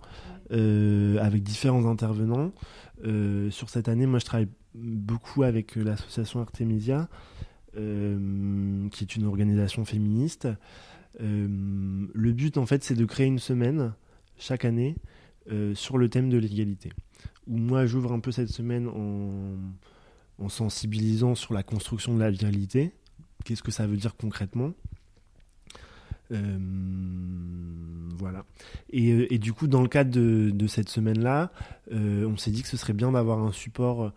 euh, 0.51 1.18
avec 1.20 1.43
différents 1.43 1.89
intervenants. 1.89 2.51
Euh, 3.06 3.49
sur 3.49 3.70
cette 3.70 3.88
année, 3.88 4.06
moi, 4.06 4.20
je 4.20 4.26
travaille 4.26 4.49
beaucoup 4.76 5.43
avec 5.43 5.76
l'association 5.76 6.41
Artemisia, 6.41 7.10
euh, 7.76 8.88
qui 8.89 9.04
est 9.04 9.16
une 9.16 9.26
organisation 9.26 9.86
féministe. 9.86 10.47
Le 11.20 12.32
but, 12.32 12.58
en 12.58 12.66
fait, 12.66 12.84
c'est 12.84 12.95
de 12.95 13.06
créer 13.06 13.28
une 13.28 13.39
semaine 13.39 13.93
chaque 14.38 14.66
année 14.66 14.95
sur 15.74 15.97
le 15.97 16.10
thème 16.10 16.30
de 16.30 16.38
l'égalité. 16.38 16.91
Où 17.47 17.58
moi, 17.58 17.86
j'ouvre 17.86 18.14
un 18.14 18.20
peu 18.20 18.32
cette 18.32 18.49
semaine 18.49 18.88
en, 18.88 19.58
en 20.43 20.49
sensibilisant 20.49 21.36
sur 21.36 21.54
la 21.54 21.64
construction 21.64 22.16
de 22.16 22.20
la. 22.20 22.32
Qu'est-ce 23.43 23.64
que 23.64 23.72
ça 23.72 23.86
veut 23.88 23.97
dire 23.97 24.16
concrètement? 24.16 24.72
Voilà. 28.18 28.46
Et, 28.92 29.38
du 29.40 29.54
coup, 29.54 29.68
dans 29.68 29.82
le 29.82 29.88
cadre 29.88 30.12
de, 30.12 30.68
cette 30.68 30.90
semaine-là, 30.90 31.52
on 31.92 32.38
s'est 32.38 32.52
dit 32.52 32.62
que 32.62 32.68
ce 32.68 32.78
serait 32.78 32.94
bien 32.94 33.12
d'avoir 33.12 33.40
un 33.40 33.52
support 33.52 34.12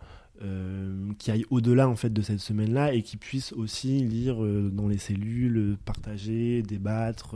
qui 1.17 1.31
aille 1.31 1.45
au-delà 1.49 1.89
en 1.89 1.95
fait 1.95 2.11
de 2.11 2.21
cette 2.21 2.39
semaine-là 2.39 2.93
et 2.93 3.01
qui 3.01 3.17
puisse 3.17 3.53
aussi 3.53 4.03
lire 4.03 4.37
dans 4.71 4.87
les 4.87 4.99
cellules, 4.99 5.77
partager, 5.83 6.61
débattre, 6.61 7.35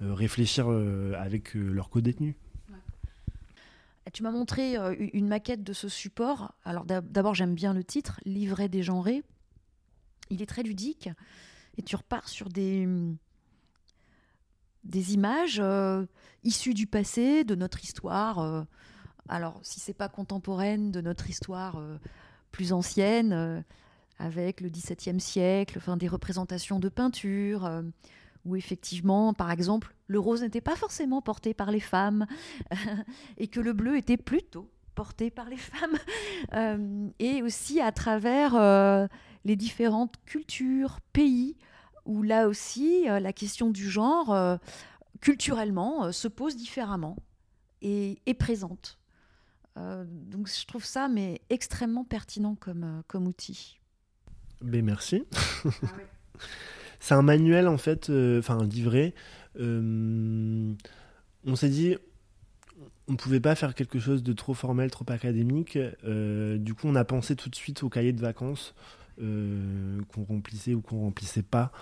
réfléchir 0.00 0.68
avec 0.68 1.54
leurs 1.54 1.90
co-détenus. 1.90 2.34
Tu 4.12 4.22
m'as 4.22 4.30
montré 4.30 4.76
une 5.12 5.28
maquette 5.28 5.64
de 5.64 5.72
ce 5.72 5.88
support. 5.88 6.54
Alors 6.64 6.84
d'abord, 6.84 7.34
j'aime 7.34 7.54
bien 7.54 7.74
le 7.74 7.82
titre, 7.84 8.20
Livret 8.24 8.68
dégenré. 8.68 9.22
Il 10.30 10.42
est 10.42 10.46
très 10.46 10.62
ludique 10.62 11.10
et 11.76 11.82
tu 11.82 11.96
repars 11.96 12.28
sur 12.28 12.48
des, 12.48 12.88
des 14.86 15.14
images 15.14 15.60
euh, 15.62 16.06
issues 16.44 16.74
du 16.74 16.86
passé, 16.86 17.44
de 17.44 17.54
notre 17.54 17.82
histoire. 17.82 18.38
Euh. 18.38 18.62
alors, 19.28 19.58
si 19.62 19.80
c'est 19.80 19.94
pas 19.94 20.08
contemporaine, 20.08 20.92
de 20.92 21.00
notre 21.00 21.28
histoire 21.28 21.76
euh, 21.76 21.98
plus 22.52 22.72
ancienne, 22.72 23.64
avec 24.18 24.62
le 24.62 24.70
XVIIe 24.70 25.20
siècle, 25.20 25.76
enfin, 25.76 25.98
des 25.98 26.08
représentations 26.08 26.78
de 26.80 26.88
peinture, 26.88 27.70
où 28.46 28.56
effectivement, 28.56 29.34
par 29.34 29.50
exemple, 29.50 29.94
le 30.06 30.18
rose 30.18 30.40
n'était 30.40 30.62
pas 30.62 30.76
forcément 30.76 31.20
porté 31.20 31.52
par 31.52 31.70
les 31.70 31.80
femmes, 31.80 32.26
et 33.36 33.48
que 33.48 33.60
le 33.60 33.74
bleu 33.74 33.98
était 33.98 34.16
plutôt 34.16 34.70
porté 34.94 35.28
par 35.30 35.50
les 35.50 35.58
femmes, 35.58 37.12
et 37.18 37.42
aussi 37.42 37.82
à 37.82 37.92
travers 37.92 39.08
les 39.44 39.56
différentes 39.56 40.14
cultures, 40.24 41.00
pays, 41.12 41.58
où 42.06 42.22
là 42.22 42.48
aussi, 42.48 43.08
euh, 43.08 43.20
la 43.20 43.32
question 43.32 43.70
du 43.70 43.90
genre, 43.90 44.32
euh, 44.32 44.56
culturellement, 45.20 46.06
euh, 46.06 46.12
se 46.12 46.28
pose 46.28 46.56
différemment 46.56 47.16
et 47.82 48.18
est 48.26 48.34
présente. 48.34 48.98
donc 49.76 50.48
je 50.48 50.64
trouve 50.64 50.86
ça 50.86 51.06
mais 51.06 51.42
extrêmement 51.50 52.04
pertinent 52.04 52.54
comme, 52.54 53.02
comme 53.06 53.26
outil. 53.26 53.78
Ben 54.62 54.82
merci. 54.82 55.24
Ah 55.34 55.70
C'est 56.98 57.14
un 57.14 57.22
manuel 57.22 57.68
en 57.68 57.76
fait, 57.76 58.10
enfin 58.38 58.58
un 58.58 58.66
livret. 58.66 59.14
on 59.58 60.74
s'est 61.54 61.68
dit, 61.68 61.96
on 63.06 63.12
ne 63.12 63.16
pouvait 63.18 63.40
pas 63.40 63.54
faire 63.54 63.74
quelque 63.74 63.98
chose 63.98 64.22
de 64.22 64.32
trop 64.32 64.54
formel, 64.54 64.90
trop 64.90 65.04
académique. 65.08 65.78
du 66.02 66.74
coup, 66.74 66.88
on 66.88 66.94
a 66.94 67.04
pensé 67.04 67.36
tout 67.36 67.50
de 67.50 67.54
suite 67.54 67.82
au 67.82 67.90
cahier 67.90 68.14
de 68.14 68.20
vacances 68.20 68.74
euh, 69.20 70.00
qu'on 70.12 70.24
remplissait 70.24 70.74
ou 70.74 70.82
qu'on 70.82 71.00
remplissait 71.00 71.42
pas 71.42 71.72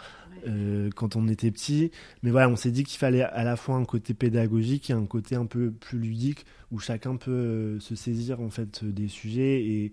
euh, 0.47 0.89
quand 0.95 1.16
on 1.16 1.26
était 1.26 1.51
petit. 1.51 1.91
Mais 2.22 2.30
voilà, 2.30 2.49
on 2.49 2.57
s'est 2.57 2.70
dit 2.70 2.85
qu'il 2.85 2.99
fallait 2.99 3.22
à 3.22 3.43
la 3.43 3.57
fois 3.57 3.74
un 3.76 3.85
côté 3.85 4.14
pédagogique 4.14 4.91
et 4.91 4.93
un 4.93 5.07
côté 5.07 5.35
un 5.35 5.47
peu 5.47 5.72
plus 5.72 5.99
ludique 5.99 6.47
où 6.70 6.78
chacun 6.78 7.16
peut 7.16 7.30
euh, 7.30 7.80
se 7.80 7.97
saisir 7.97 8.41
en 8.41 8.51
fait 8.51 8.85
des 8.85 9.09
sujets 9.09 9.64
et, 9.64 9.93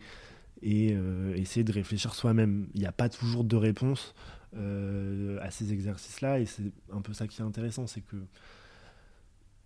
et 0.61 0.97
essayer 1.35 1.63
de 1.63 1.71
réfléchir 1.71 2.13
soi-même. 2.13 2.67
Il 2.75 2.81
n'y 2.81 2.87
a 2.87 2.91
pas 2.91 3.09
toujours 3.09 3.43
de 3.43 3.55
réponse 3.55 4.13
à 4.53 5.49
ces 5.49 5.71
exercices-là 5.71 6.39
et 6.39 6.45
c'est 6.45 6.71
un 6.93 7.01
peu 7.01 7.13
ça 7.13 7.25
qui 7.25 7.41
est 7.41 7.45
intéressant, 7.45 7.87
c'est 7.87 8.01
que 8.01 8.17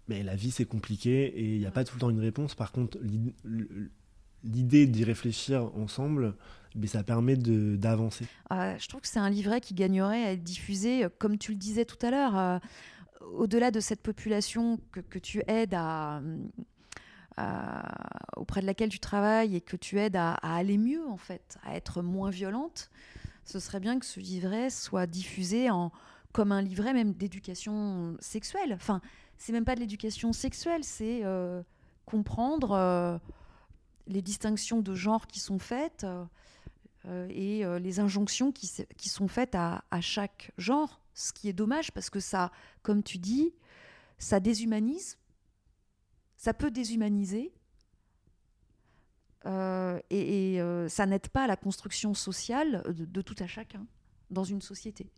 mais 0.07 0.23
la 0.23 0.36
vie 0.36 0.51
c'est 0.51 0.65
compliqué 0.65 1.26
et 1.26 1.55
il 1.55 1.59
n'y 1.59 1.65
a 1.65 1.71
pas 1.71 1.84
tout 1.84 1.95
le 1.95 1.99
temps 1.99 2.09
une 2.09 2.19
réponse. 2.19 2.55
Par 2.55 2.71
contre, 2.71 2.97
l'idée 4.43 4.88
d'y 4.88 5.03
réfléchir 5.03 5.76
ensemble, 5.76 6.36
mais 6.76 6.88
ça 6.88 7.03
permet 7.03 7.36
d'avancer. 7.38 8.26
Euh, 8.51 8.78
je 8.78 8.88
trouve 8.88 9.01
que 9.01 9.07
c'est 9.07 9.19
un 9.19 9.30
livret 9.30 9.61
qui 9.61 9.73
gagnerait 9.73 10.23
à 10.23 10.32
être 10.34 10.43
diffusé, 10.43 11.05
euh, 11.05 11.09
comme 11.17 11.38
tu 11.38 11.51
le 11.51 11.57
disais 11.57 11.86
tout 11.86 12.03
à 12.05 12.11
l'heure, 12.11 12.38
euh, 12.38 12.59
au-delà 13.34 13.71
de 13.71 13.80
cette 13.80 14.01
population 14.01 14.80
que, 14.91 15.19
tu 15.19 15.41
aides 15.47 15.73
à, 15.73 16.21
auprès 18.38 18.61
de 18.61 18.65
laquelle 18.65 18.89
tu 18.89 18.99
travailles 18.99 19.55
et 19.55 19.61
que 19.61 19.76
tu 19.76 19.99
aides 19.99 20.15
à, 20.15 20.34
aller 20.34 20.78
mieux, 20.78 21.07
en 21.07 21.17
fait, 21.17 21.57
à 21.63 21.76
être 21.76 22.01
moins 22.01 22.30
violente. 22.30 22.91
Ce 23.45 23.59
serait 23.59 23.80
bien 23.80 23.99
que 23.99 24.05
ce 24.05 24.19
livret 24.19 24.69
soit 24.69 25.07
diffusé 25.07 25.69
en, 25.69 25.91
comme 26.34 26.51
un 26.51 26.61
livret 26.61 26.93
même 26.93 27.13
d'éducation 27.13 28.15
sexuelle. 28.19 28.73
Enfin, 28.73 29.01
c'est 29.38 29.53
même 29.53 29.65
pas 29.65 29.76
de 29.76 29.80
l'éducation 29.80 30.34
sexuelle, 30.34 30.84
c'est 30.84 31.23
comprendre 32.05 33.19
les 34.07 34.21
distinctions 34.21 34.82
de 34.82 34.93
genre 34.93 35.26
qui 35.26 35.39
sont 35.39 35.59
faites. 35.59 36.05
Euh, 37.08 37.28
et 37.30 37.64
euh, 37.64 37.78
les 37.80 37.99
injonctions 37.99 38.51
qui, 38.51 38.68
sont 39.10 39.28
faites 39.28 39.56
à, 39.56 39.84
chaque 40.01 40.51
genre, 40.58 41.01
ce 41.14 41.34
qui 41.34 41.49
est 41.49 41.53
dommage 41.53 41.91
parce 41.91 42.10
que 42.10 42.20
ça, 42.20 42.51
comme 42.82 43.03
tu 43.03 43.18
dis, 43.18 43.53
ça 44.18 44.39
déshumanise, 44.39 45.18
ça 46.38 46.53
peut 46.53 46.72
déshumaniser, 46.72 47.53
euh, 49.45 49.99
et, 50.10 50.60
ça 50.89 51.06
n'aide 51.06 51.28
pas 51.30 51.43
à 51.43 51.47
la 51.47 51.56
construction 51.56 52.14
sociale 52.14 52.84
de, 52.93 53.22
tout 53.22 53.36
à 53.39 53.47
chacun 53.47 53.86
dans 54.32 54.43
une 54.43 54.62
société. 54.62 55.12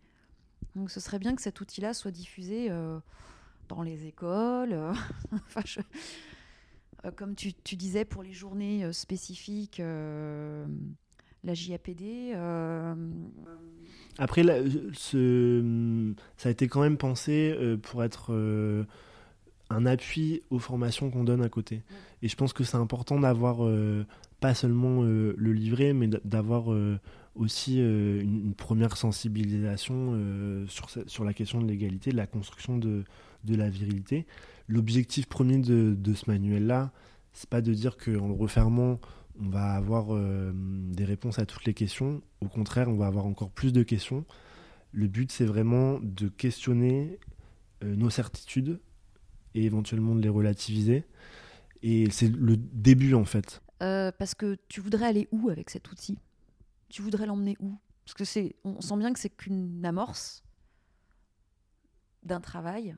Donc 0.76 0.92
ce 0.92 1.00
serait 1.00 1.20
bien 1.20 1.36
que 1.36 1.42
cet 1.42 1.62
outil-là 1.62 1.94
soit 1.94 2.12
diffusé 2.12 2.70
dans 3.70 3.82
les 3.82 4.06
écoles. 4.06 4.78
comme 7.16 7.36
tu, 7.36 7.54
disais, 7.78 8.04
pour 8.04 8.24
les 8.24 8.34
journées 8.34 8.92
spécifiques 8.92 9.82
la 11.44 11.54
JAPD. 11.54 12.34
Euh, 12.36 12.96
Après, 14.18 14.44
ce, 14.94 16.14
ça 16.38 16.50
a 16.50 16.52
été 16.52 16.68
quand 16.68 16.82
même 16.82 16.98
pensé 16.98 17.56
euh, 17.58 17.78
pour 17.78 18.04
être 18.04 18.34
euh, 18.34 18.84
un 19.70 19.86
appui 19.86 20.42
aux 20.50 20.60
formations 20.60 21.10
qu'on 21.10 21.24
donne 21.24 21.44
à 21.44 21.50
côté. 21.50 21.82
Et 22.22 22.28
je 22.28 22.36
pense 22.36 22.54
que 22.54 22.64
c'est 22.64 22.78
important 22.78 23.20
d'avoir 23.20 23.60
pas 24.40 24.54
seulement 24.54 25.04
le 25.04 25.52
livret, 25.52 25.94
mais 25.94 26.08
d'avoir 26.08 26.74
aussi 27.36 27.80
une, 27.80 28.54
première 28.56 28.98
sensibilisation 28.98 30.18
sur, 30.68 30.90
sur 31.06 31.24
la 31.26 31.34
question 31.34 31.62
de 31.62 31.68
l'égalité, 31.68 32.12
de 32.12 32.18
la 32.18 32.28
construction 32.28 32.78
de, 32.78 33.04
de 33.44 33.56
la 33.56 33.70
virilité. 33.70 34.26
L'objectif 34.68 35.28
premier 35.28 35.58
de, 35.58 35.94
de 35.96 36.14
ce 36.14 36.30
manuel-là, 36.30 36.92
c'est 37.34 37.50
pas 37.50 37.62
de 37.62 37.74
dire 37.74 37.98
qu'en 37.98 38.28
le 38.28 38.34
refermant, 38.34 39.00
on 39.40 39.50
va 39.50 39.74
avoir 39.74 40.16
euh, 40.16 40.52
des 40.54 41.06
réponses 41.06 41.40
à 41.40 41.46
toutes 41.46 41.66
les 41.66 41.74
questions. 41.74 42.22
Au 42.42 42.48
contraire, 42.48 42.90
on 42.90 42.96
va 42.96 43.08
avoir 43.08 43.26
encore 43.26 43.52
plus 43.52 43.74
de 43.74 43.84
questions. 43.84 44.26
Le 44.92 45.08
but, 45.08 45.32
c'est 45.32 45.46
vraiment 45.46 46.00
de 46.02 46.28
questionner 46.28 47.20
euh, 47.84 47.96
nos 47.96 48.10
certitudes 48.10 48.80
et 49.54 49.64
éventuellement 49.66 50.16
de 50.16 50.22
les 50.22 50.30
relativiser. 50.30 51.06
Et 51.84 52.10
c'est 52.10 52.30
le 52.30 52.58
début, 52.58 53.14
en 53.14 53.26
fait. 53.26 53.62
Euh, 53.84 54.12
parce 54.18 54.34
que 54.34 54.58
tu 54.68 54.82
voudrais 54.82 55.06
aller 55.06 55.28
où 55.32 55.50
avec 55.50 55.70
cet 55.70 55.92
outil? 55.92 56.18
Tu 56.90 57.02
voudrais 57.02 57.26
l'emmener 57.26 57.56
où? 57.60 57.78
Parce 58.06 58.16
que 58.16 58.26
c'est, 58.26 58.56
on 58.64 58.82
sent 58.82 58.98
bien 58.98 59.14
que 59.14 59.20
c'est 59.20 59.30
qu'une 59.30 59.86
amorce 59.86 60.44
d'un 62.24 62.40
travail 62.40 62.96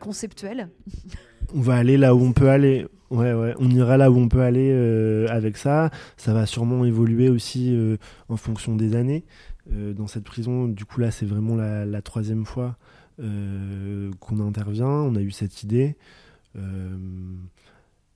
conceptuel. 0.00 0.70
On 1.54 1.60
va 1.60 1.76
aller 1.76 1.96
là 1.96 2.14
où 2.14 2.20
on 2.22 2.32
peut 2.32 2.48
aller. 2.48 2.86
Ouais, 3.10 3.32
on 3.58 3.68
ira 3.70 3.96
là 3.96 4.08
où 4.10 4.18
on 4.18 4.28
peut 4.28 4.42
aller 4.42 4.70
euh, 4.72 5.26
avec 5.28 5.56
ça. 5.56 5.90
Ça 6.16 6.32
va 6.32 6.46
sûrement 6.46 6.84
évoluer 6.84 7.28
aussi 7.28 7.74
euh, 7.74 7.96
en 8.28 8.36
fonction 8.36 8.76
des 8.76 8.94
années. 8.94 9.24
Euh, 9.72 9.92
dans 9.92 10.06
cette 10.06 10.24
prison, 10.24 10.68
du 10.68 10.84
coup, 10.84 11.00
là, 11.00 11.10
c'est 11.10 11.26
vraiment 11.26 11.56
la, 11.56 12.02
troisième 12.02 12.46
fois 12.46 12.76
qu'on 13.18 14.40
intervient. 14.40 14.86
On 14.86 15.14
a 15.16 15.20
eu 15.20 15.30
cette 15.30 15.62
idée. 15.62 15.96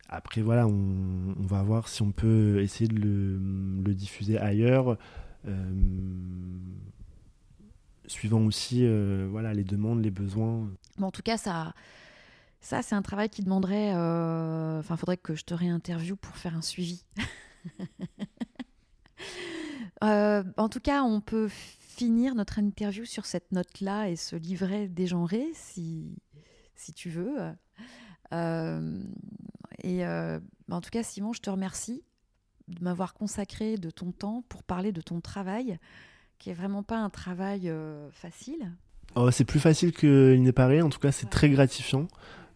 après, 0.08 0.40
voilà, 0.40 0.66
on, 0.66 1.34
va 1.40 1.62
voir 1.62 1.88
si 1.88 2.00
on 2.02 2.12
peut 2.12 2.62
essayer 2.62 2.88
de 2.88 2.98
le, 2.98 3.94
diffuser 3.94 4.38
ailleurs. 4.38 4.96
suivant 8.06 8.46
aussi 8.46 8.88
voilà, 9.28 9.52
les 9.52 9.64
demandes, 9.64 10.02
les 10.02 10.12
besoins. 10.12 10.70
en 11.02 11.10
tout 11.10 11.22
cas, 11.22 11.36
ça 11.36 11.74
ça, 12.64 12.80
c'est 12.80 12.94
un 12.94 13.02
travail 13.02 13.28
qui 13.28 13.42
demanderait. 13.42 13.92
Euh, 13.94 14.78
enfin, 14.78 14.94
il 14.94 14.98
faudrait 14.98 15.18
que 15.18 15.34
je 15.34 15.44
te 15.44 15.52
réinterviewe 15.52 16.16
pour 16.16 16.34
faire 16.36 16.56
un 16.56 16.62
suivi. 16.62 17.04
Euh, 20.02 20.42
en 20.58 20.68
tout 20.68 20.80
cas, 20.80 21.02
on 21.02 21.22
peut 21.22 21.48
finir 21.48 22.34
notre 22.34 22.58
interview 22.58 23.06
sur 23.06 23.24
cette 23.24 23.52
note-là 23.52 24.10
et 24.10 24.16
ce 24.16 24.36
livret 24.36 24.86
dégenré, 24.86 25.46
si, 25.54 26.18
si 26.74 26.92
tu 26.92 27.08
veux. 27.08 27.38
Euh, 28.32 29.02
et 29.82 30.04
en 30.04 30.80
tout 30.82 30.90
cas, 30.90 31.02
Simon, 31.02 31.32
je 31.32 31.40
te 31.40 31.48
remercie 31.48 32.02
de 32.68 32.84
m'avoir 32.84 33.14
consacré 33.14 33.78
de 33.78 33.88
ton 33.88 34.12
temps 34.12 34.44
pour 34.50 34.62
parler 34.62 34.92
de 34.92 35.00
ton 35.00 35.22
travail, 35.22 35.78
qui 36.38 36.50
est 36.50 36.54
vraiment 36.54 36.82
pas 36.82 36.98
un 36.98 37.08
travail 37.08 37.72
facile. 38.10 38.72
Oh, 39.14 39.30
c'est 39.30 39.44
plus 39.44 39.60
facile 39.60 39.92
qu'il 39.92 40.42
n'est 40.42 40.52
pareil. 40.52 40.82
En 40.82 40.90
tout 40.90 40.98
cas, 40.98 41.12
c'est 41.12 41.30
très 41.30 41.48
gratifiant. 41.48 42.08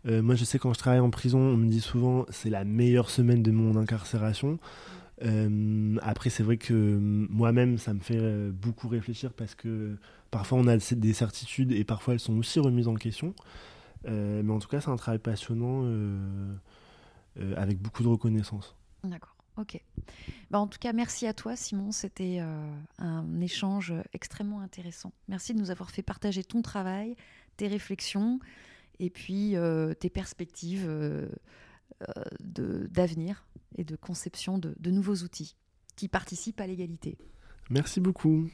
Euh, 0.08 0.22
moi, 0.22 0.34
je 0.34 0.44
sais 0.44 0.58
quand 0.58 0.72
je 0.72 0.78
travaille 0.78 1.00
en 1.00 1.10
prison, 1.10 1.38
on 1.38 1.56
me 1.56 1.68
dit 1.68 1.80
souvent 1.80 2.24
c'est 2.30 2.50
la 2.50 2.64
meilleure 2.64 3.10
semaine 3.10 3.42
de 3.42 3.50
mon 3.50 3.76
incarcération. 3.76 4.58
Euh, 5.24 5.96
après, 6.02 6.30
c'est 6.30 6.42
vrai 6.42 6.56
que 6.56 6.72
moi-même, 6.72 7.78
ça 7.78 7.92
me 7.92 8.00
fait 8.00 8.18
euh, 8.18 8.50
beaucoup 8.52 8.88
réfléchir 8.88 9.32
parce 9.32 9.54
que 9.54 9.96
Parfois, 10.30 10.58
on 10.58 10.66
a 10.66 10.76
des 10.76 11.14
certitudes 11.14 11.72
et 11.72 11.84
parfois 11.84 12.12
elles 12.12 12.20
sont 12.20 12.36
aussi 12.36 12.60
remises 12.60 12.86
en 12.86 12.96
question. 12.96 13.32
mais 14.04 14.52
en 14.52 14.58
tout 14.58 14.68
cas, 14.68 14.82
c'est 14.82 14.90
un 14.90 14.96
travail 14.96 15.18
passionnant 15.18 15.90
avec 17.56 17.80
beaucoup 17.80 18.02
de 18.02 18.08
reconnaissance. 18.08 18.76
D'accord. 19.04 19.34
Ok. 19.56 19.80
Bah, 20.50 20.58
en 20.58 20.66
tout 20.66 20.78
cas, 20.78 20.92
merci 20.92 21.26
à 21.26 21.32
toi, 21.32 21.56
Simon. 21.56 21.92
C'était 21.92 22.42
un 22.98 23.40
échange 23.40 23.94
extrêmement 24.12 24.60
intéressant. 24.60 25.12
Merci 25.28 25.54
de 25.54 25.60
nous 25.60 25.70
avoir 25.70 25.90
fait 25.90 26.02
partager 26.02 26.44
ton 26.44 26.60
travail, 26.60 27.16
tes 27.56 27.68
réflexions 27.68 28.40
et 29.00 29.10
puis 29.10 29.54
tes 30.00 30.10
perspectives 30.10 30.90
d'avenir 32.40 33.46
et 33.76 33.84
de 33.84 33.96
conception 33.96 34.58
de, 34.58 34.74
de 34.78 34.90
nouveaux 34.90 35.16
outils 35.16 35.56
qui 35.96 36.08
participent 36.08 36.60
à 36.60 36.66
l'égalité. 36.66 37.18
Merci 37.70 38.00
beaucoup. 38.00 38.48